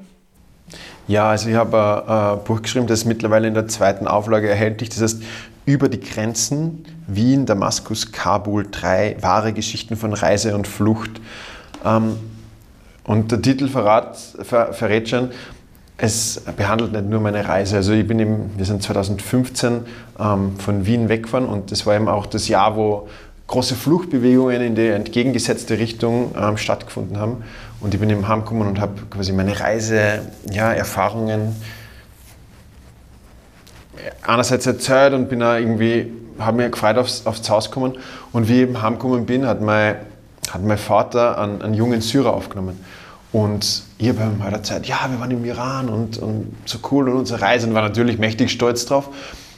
Ja, 1.06 1.28
also 1.28 1.50
ich 1.50 1.56
habe 1.56 1.76
ein, 2.08 2.38
ein 2.38 2.44
Buch 2.44 2.62
geschrieben, 2.62 2.86
das 2.86 3.00
ist 3.00 3.04
mittlerweile 3.04 3.46
in 3.46 3.52
der 3.52 3.68
zweiten 3.68 4.08
Auflage 4.08 4.48
erhältlich. 4.48 4.88
Das 4.88 5.02
heißt, 5.02 5.22
über 5.66 5.90
die 5.90 6.00
Grenzen 6.00 6.86
Wien, 7.06 7.44
Damaskus, 7.44 8.10
Kabul, 8.10 8.68
drei 8.70 9.18
wahre 9.20 9.52
Geschichten 9.52 9.96
von 9.96 10.14
Reise 10.14 10.54
und 10.54 10.66
Flucht. 10.66 11.20
Ähm, 11.84 12.16
und 13.08 13.32
der 13.32 13.42
Titel 13.42 13.68
verrat, 13.68 14.18
ver, 14.42 14.74
verrät 14.74 15.08
schon, 15.08 15.30
es 15.96 16.42
behandelt 16.56 16.92
nicht 16.92 17.06
nur 17.06 17.20
meine 17.20 17.48
Reise. 17.48 17.76
Also 17.76 17.92
ich 17.92 18.06
bin 18.06 18.20
eben, 18.20 18.50
wir 18.56 18.66
sind 18.66 18.82
2015 18.82 19.80
ähm, 20.20 20.56
von 20.58 20.86
Wien 20.86 21.08
weggefahren 21.08 21.46
und 21.46 21.72
das 21.72 21.86
war 21.86 21.96
eben 21.96 22.06
auch 22.06 22.26
das 22.26 22.48
Jahr, 22.48 22.76
wo 22.76 23.08
große 23.46 23.74
Fluchtbewegungen 23.76 24.60
in 24.60 24.74
die 24.74 24.88
entgegengesetzte 24.88 25.78
Richtung 25.78 26.34
ähm, 26.38 26.58
stattgefunden 26.58 27.18
haben. 27.18 27.42
Und 27.80 27.94
ich 27.94 28.00
bin 28.00 28.10
eben 28.10 28.28
heimgekommen 28.28 28.68
und 28.68 28.78
habe 28.78 29.00
quasi 29.08 29.32
meine 29.32 29.58
Reiseerfahrungen 29.58 31.56
ja, 33.96 34.12
einerseits 34.26 34.66
erzählt 34.66 35.14
und 35.14 35.30
bin 35.30 35.42
auch 35.42 35.54
irgendwie, 35.54 36.12
habe 36.38 36.58
mich 36.58 36.72
gefreut 36.72 36.98
aufs, 36.98 37.24
aufs 37.26 37.48
Haus 37.48 37.70
gekommen. 37.70 37.96
Und 38.32 38.48
wie 38.48 38.56
ich 38.56 38.60
eben 38.60 38.82
heimgekommen 38.82 39.24
bin, 39.24 39.46
hat 39.46 39.62
mein, 39.62 39.96
hat 40.50 40.62
mein 40.62 40.76
Vater 40.76 41.38
einen, 41.38 41.62
einen 41.62 41.74
jungen 41.74 42.02
Syrer 42.02 42.34
aufgenommen. 42.34 42.78
Und 43.32 43.82
habe 44.00 44.22
ihm 44.22 44.42
halt 44.42 44.54
erzählt, 44.54 44.86
ja, 44.86 45.06
wir 45.10 45.20
waren 45.20 45.30
im 45.30 45.44
Iran 45.44 45.88
und, 45.88 46.18
und 46.18 46.56
so 46.64 46.78
cool 46.90 47.08
und 47.08 47.16
unsere 47.16 47.42
Reise 47.42 47.66
und 47.66 47.74
war 47.74 47.82
natürlich 47.82 48.18
mächtig 48.18 48.50
stolz 48.50 48.86
drauf. 48.86 49.10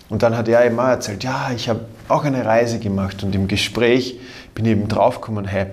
Und 0.09 0.25
dann 0.25 0.37
hat 0.37 0.49
er 0.49 0.65
eben 0.65 0.79
auch 0.81 0.89
erzählt, 0.89 1.23
ja, 1.23 1.50
ich 1.55 1.69
habe 1.69 1.81
auch 2.09 2.25
eine 2.25 2.45
Reise 2.45 2.81
gemacht 2.81 3.23
und 3.23 3.33
im 3.35 3.47
Gespräch 3.47 4.19
bin 4.55 4.65
ich 4.65 4.73
eben 4.73 4.89
draufgekommen, 4.89 5.45
hey, 5.45 5.67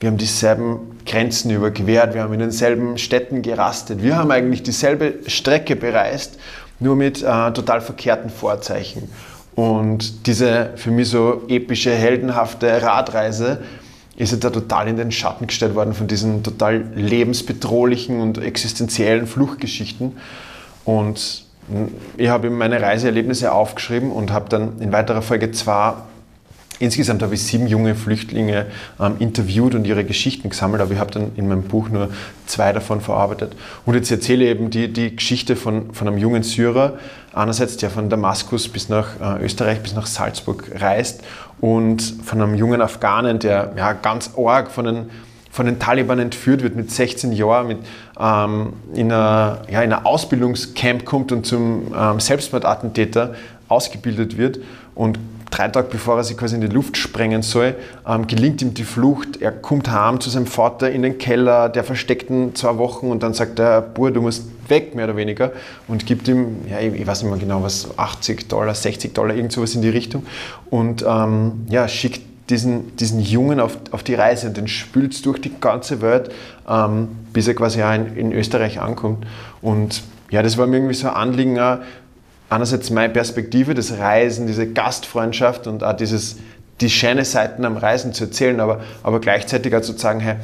wir 0.00 0.08
haben 0.08 0.16
dieselben 0.16 0.98
Grenzen 1.04 1.50
überquert, 1.50 2.14
wir 2.14 2.22
haben 2.22 2.32
in 2.32 2.40
denselben 2.40 2.96
Städten 2.96 3.42
gerastet, 3.42 4.02
wir 4.02 4.16
haben 4.16 4.30
eigentlich 4.30 4.62
dieselbe 4.62 5.14
Strecke 5.26 5.76
bereist, 5.76 6.38
nur 6.80 6.96
mit 6.96 7.22
äh, 7.22 7.52
total 7.52 7.80
verkehrten 7.80 8.30
Vorzeichen. 8.30 9.10
Und 9.54 10.26
diese 10.26 10.70
für 10.76 10.90
mich 10.90 11.08
so 11.08 11.42
epische, 11.48 11.94
heldenhafte 11.94 12.82
Radreise, 12.82 13.62
ist 14.16 14.32
er 14.32 14.38
da 14.38 14.50
total 14.50 14.88
in 14.88 14.96
den 14.96 15.12
Schatten 15.12 15.46
gestellt 15.46 15.74
worden 15.74 15.92
von 15.92 16.06
diesen 16.06 16.42
total 16.42 16.84
lebensbedrohlichen 16.94 18.20
und 18.20 18.38
existenziellen 18.38 19.26
Fluchtgeschichten. 19.26 20.16
Und 20.84 21.44
ich 22.16 22.28
habe 22.28 22.46
ihm 22.46 22.56
meine 22.56 22.80
Reiseerlebnisse 22.80 23.52
aufgeschrieben 23.52 24.10
und 24.10 24.32
habe 24.32 24.48
dann 24.48 24.80
in 24.80 24.92
weiterer 24.92 25.22
Folge 25.22 25.50
zwar 25.50 26.06
Insgesamt 26.78 27.22
habe 27.22 27.34
ich 27.34 27.42
sieben 27.42 27.66
junge 27.66 27.94
Flüchtlinge 27.94 28.66
ähm, 29.00 29.16
interviewt 29.18 29.74
und 29.74 29.86
ihre 29.86 30.04
Geschichten 30.04 30.50
gesammelt, 30.50 30.82
aber 30.82 30.92
ich 30.92 30.98
habe 30.98 31.10
dann 31.10 31.30
in 31.36 31.48
meinem 31.48 31.62
Buch 31.62 31.88
nur 31.88 32.10
zwei 32.46 32.72
davon 32.72 33.00
verarbeitet. 33.00 33.56
Und 33.86 33.94
jetzt 33.94 34.10
erzähle 34.10 34.44
ich 34.44 34.50
eben 34.50 34.68
die, 34.68 34.92
die 34.92 35.16
Geschichte 35.16 35.56
von, 35.56 35.94
von 35.94 36.06
einem 36.06 36.18
jungen 36.18 36.42
Syrer, 36.42 36.98
einerseits 37.36 37.76
der 37.76 37.90
von 37.90 38.08
Damaskus 38.08 38.68
bis 38.68 38.88
nach 38.88 39.20
äh, 39.20 39.44
Österreich, 39.44 39.82
bis 39.82 39.94
nach 39.94 40.06
Salzburg 40.06 40.64
reist 40.74 41.22
und 41.60 42.00
von 42.24 42.40
einem 42.40 42.54
jungen 42.54 42.80
Afghanen, 42.80 43.38
der 43.38 43.72
ja, 43.76 43.92
ganz 43.92 44.30
arg 44.36 44.70
von 44.70 44.86
den, 44.86 45.10
von 45.50 45.66
den 45.66 45.78
Taliban 45.78 46.18
entführt 46.18 46.62
wird 46.62 46.76
mit 46.76 46.90
16 46.90 47.32
Jahren, 47.32 47.68
mit, 47.68 47.78
ähm, 48.18 48.72
in, 48.94 49.12
einer, 49.12 49.62
ja, 49.70 49.82
in 49.82 49.92
ein 49.92 50.04
Ausbildungscamp 50.04 51.04
kommt 51.04 51.30
und 51.30 51.46
zum 51.46 51.94
ähm, 51.96 52.20
Selbstmordattentäter 52.20 53.34
ausgebildet 53.68 54.38
wird 54.38 54.58
und 54.94 55.18
drei 55.50 55.68
Tage 55.68 55.88
bevor 55.90 56.16
er 56.16 56.24
sich 56.24 56.36
quasi 56.36 56.56
in 56.56 56.60
die 56.60 56.66
Luft 56.66 56.96
sprengen 56.96 57.42
soll, 57.42 57.74
ähm, 58.06 58.26
gelingt 58.26 58.62
ihm 58.62 58.74
die 58.74 58.84
Flucht. 58.84 59.40
Er 59.40 59.52
kommt 59.52 59.90
heim 59.90 60.20
zu 60.20 60.30
seinem 60.30 60.46
Vater 60.46 60.90
in 60.90 61.02
den 61.02 61.18
Keller, 61.18 61.68
der 61.68 61.84
versteckt 61.84 62.30
ihn 62.30 62.54
zwei 62.54 62.78
Wochen 62.78 63.10
und 63.10 63.22
dann 63.22 63.34
sagt 63.34 63.58
er, 63.58 63.80
Bur, 63.80 64.10
du 64.10 64.20
musst 64.20 64.44
weg, 64.68 64.94
mehr 64.94 65.04
oder 65.04 65.16
weniger, 65.16 65.52
und 65.88 66.06
gibt 66.06 66.28
ihm, 66.28 66.66
ja, 66.68 66.80
ich, 66.80 66.94
ich 66.94 67.06
weiß 67.06 67.22
nicht 67.22 67.30
mehr 67.30 67.40
genau, 67.40 67.62
was, 67.62 67.88
80 67.96 68.48
Dollar, 68.48 68.74
60 68.74 69.14
Dollar, 69.14 69.34
irgend 69.34 69.52
sowas 69.52 69.74
in 69.74 69.82
die 69.82 69.88
Richtung 69.88 70.26
und 70.70 71.04
ähm, 71.06 71.66
ja, 71.68 71.86
schickt 71.88 72.22
diesen, 72.50 72.96
diesen 72.96 73.20
Jungen 73.20 73.60
auf, 73.60 73.78
auf 73.90 74.02
die 74.02 74.14
Reise 74.14 74.48
und 74.48 74.56
den 74.56 74.68
spült 74.68 75.24
durch 75.26 75.40
die 75.40 75.52
ganze 75.60 76.00
Welt, 76.00 76.30
ähm, 76.68 77.08
bis 77.32 77.48
er 77.48 77.54
quasi 77.54 77.82
auch 77.82 77.92
in, 77.92 78.16
in 78.16 78.32
Österreich 78.32 78.80
ankommt. 78.80 79.26
Und 79.62 80.02
ja, 80.30 80.42
das 80.42 80.58
war 80.58 80.66
mir 80.66 80.76
irgendwie 80.76 80.94
so 80.94 81.08
ein 81.08 81.14
Anliegen, 81.14 81.58
auch, 81.58 81.78
einerseits 82.50 82.90
meine 82.90 83.12
Perspektive, 83.12 83.74
das 83.74 83.98
Reisen, 83.98 84.46
diese 84.46 84.66
Gastfreundschaft 84.66 85.66
und 85.66 85.82
auch 85.82 85.94
dieses, 85.94 86.36
die 86.80 86.90
schönen 86.90 87.24
Seiten 87.24 87.64
am 87.64 87.76
Reisen 87.76 88.12
zu 88.12 88.24
erzählen, 88.24 88.60
aber, 88.60 88.80
aber 89.02 89.20
gleichzeitig 89.20 89.74
auch 89.74 89.80
zu 89.80 89.92
sagen, 89.92 90.20
hey, 90.20 90.36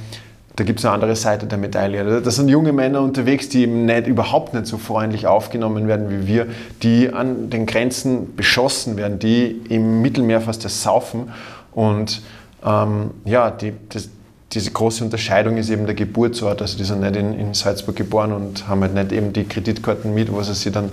da 0.56 0.64
gibt 0.64 0.80
es 0.80 0.84
eine 0.84 0.94
andere 0.94 1.16
Seite 1.16 1.46
der 1.46 1.56
Medaille. 1.56 2.20
Da 2.20 2.30
sind 2.30 2.48
junge 2.48 2.72
Männer 2.72 3.00
unterwegs, 3.00 3.48
die 3.48 3.62
eben 3.62 3.86
nicht, 3.86 4.06
überhaupt 4.06 4.52
nicht 4.52 4.66
so 4.66 4.76
freundlich 4.76 5.26
aufgenommen 5.26 5.88
werden 5.88 6.10
wie 6.10 6.26
wir, 6.26 6.46
die 6.82 7.10
an 7.10 7.48
den 7.48 7.64
Grenzen 7.64 8.36
beschossen 8.36 8.98
werden, 8.98 9.18
die 9.18 9.62
im 9.70 10.02
Mittelmeer 10.02 10.42
fast 10.42 10.64
ersaufen. 10.64 11.30
Und 11.72 12.20
ähm, 12.66 13.12
ja, 13.24 13.50
die, 13.50 13.72
das, 13.88 14.10
diese 14.52 14.70
große 14.70 15.02
Unterscheidung 15.02 15.56
ist 15.56 15.70
eben 15.70 15.86
der 15.86 15.94
Geburtsort. 15.94 16.60
Also 16.60 16.76
die 16.76 16.84
sind 16.84 17.00
nicht 17.00 17.16
in, 17.16 17.32
in 17.32 17.54
Salzburg 17.54 17.96
geboren 17.96 18.32
und 18.32 18.68
haben 18.68 18.82
halt 18.82 18.92
nicht 18.92 19.12
eben 19.12 19.32
die 19.32 19.44
Kreditkarten 19.44 20.12
mit, 20.12 20.30
wo 20.30 20.42
sie 20.42 20.52
sich 20.52 20.70
dann 20.70 20.92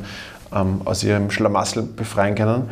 ähm, 0.54 0.82
aus 0.86 1.04
ihrem 1.04 1.32
Schlamassel 1.32 1.84
befreien 1.84 2.36
können. 2.36 2.70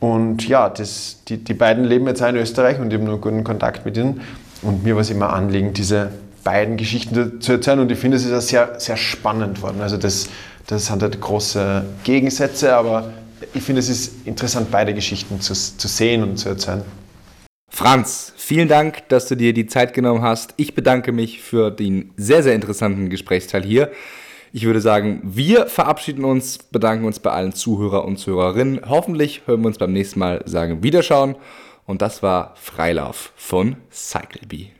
Und 0.00 0.46
ja, 0.48 0.68
das, 0.68 1.22
die, 1.28 1.38
die 1.38 1.54
beiden 1.54 1.84
leben 1.84 2.06
jetzt 2.06 2.22
auch 2.22 2.28
in 2.28 2.36
Österreich 2.36 2.78
und 2.78 2.88
ich 2.92 2.94
habe 2.94 3.04
nur 3.04 3.20
guten 3.20 3.44
Kontakt 3.44 3.86
mit 3.86 3.96
ihnen. 3.96 4.20
Und 4.62 4.84
mir 4.84 4.94
war 4.94 5.02
es 5.02 5.10
immer 5.10 5.32
Anliegen, 5.32 5.72
diese 5.72 6.10
beiden 6.42 6.76
Geschichten 6.76 7.40
zu 7.40 7.52
erzählen. 7.52 7.80
Und 7.80 7.90
ich 7.90 7.98
finde, 7.98 8.16
es 8.16 8.24
ist 8.24 8.32
auch 8.32 8.40
sehr, 8.40 8.78
sehr 8.78 8.96
spannend 8.96 9.62
worden. 9.62 9.80
Also 9.80 9.96
das, 9.96 10.28
das 10.66 10.86
sind 10.86 11.02
halt 11.02 11.20
große 11.20 11.84
Gegensätze, 12.04 12.74
aber 12.74 13.12
ich 13.52 13.62
finde, 13.62 13.80
es 13.80 13.88
ist 13.88 14.26
interessant, 14.26 14.70
beide 14.70 14.94
Geschichten 14.94 15.40
zu, 15.40 15.54
zu 15.54 15.88
sehen 15.88 16.22
und 16.22 16.36
zu 16.36 16.50
erzählen. 16.50 16.82
Franz, 17.70 18.32
vielen 18.36 18.68
Dank, 18.68 19.08
dass 19.08 19.26
du 19.26 19.36
dir 19.36 19.52
die 19.52 19.66
Zeit 19.66 19.94
genommen 19.94 20.22
hast. 20.22 20.54
Ich 20.56 20.74
bedanke 20.74 21.12
mich 21.12 21.42
für 21.42 21.70
den 21.70 22.12
sehr, 22.16 22.42
sehr 22.42 22.54
interessanten 22.54 23.10
Gesprächsteil 23.10 23.64
hier. 23.64 23.90
Ich 24.56 24.66
würde 24.66 24.80
sagen, 24.80 25.20
wir 25.24 25.66
verabschieden 25.66 26.24
uns, 26.24 26.58
bedanken 26.58 27.06
uns 27.06 27.18
bei 27.18 27.32
allen 27.32 27.54
Zuhörer 27.54 28.04
und 28.04 28.18
Zuhörerinnen. 28.18 28.82
Hoffentlich 28.88 29.42
hören 29.46 29.62
wir 29.62 29.66
uns 29.66 29.78
beim 29.78 29.92
nächsten 29.92 30.20
Mal 30.20 30.44
sagen 30.46 30.84
Wiederschauen. 30.84 31.34
Und 31.86 32.02
das 32.02 32.22
war 32.22 32.54
Freilauf 32.54 33.32
von 33.34 33.74
CycleBee. 33.90 34.70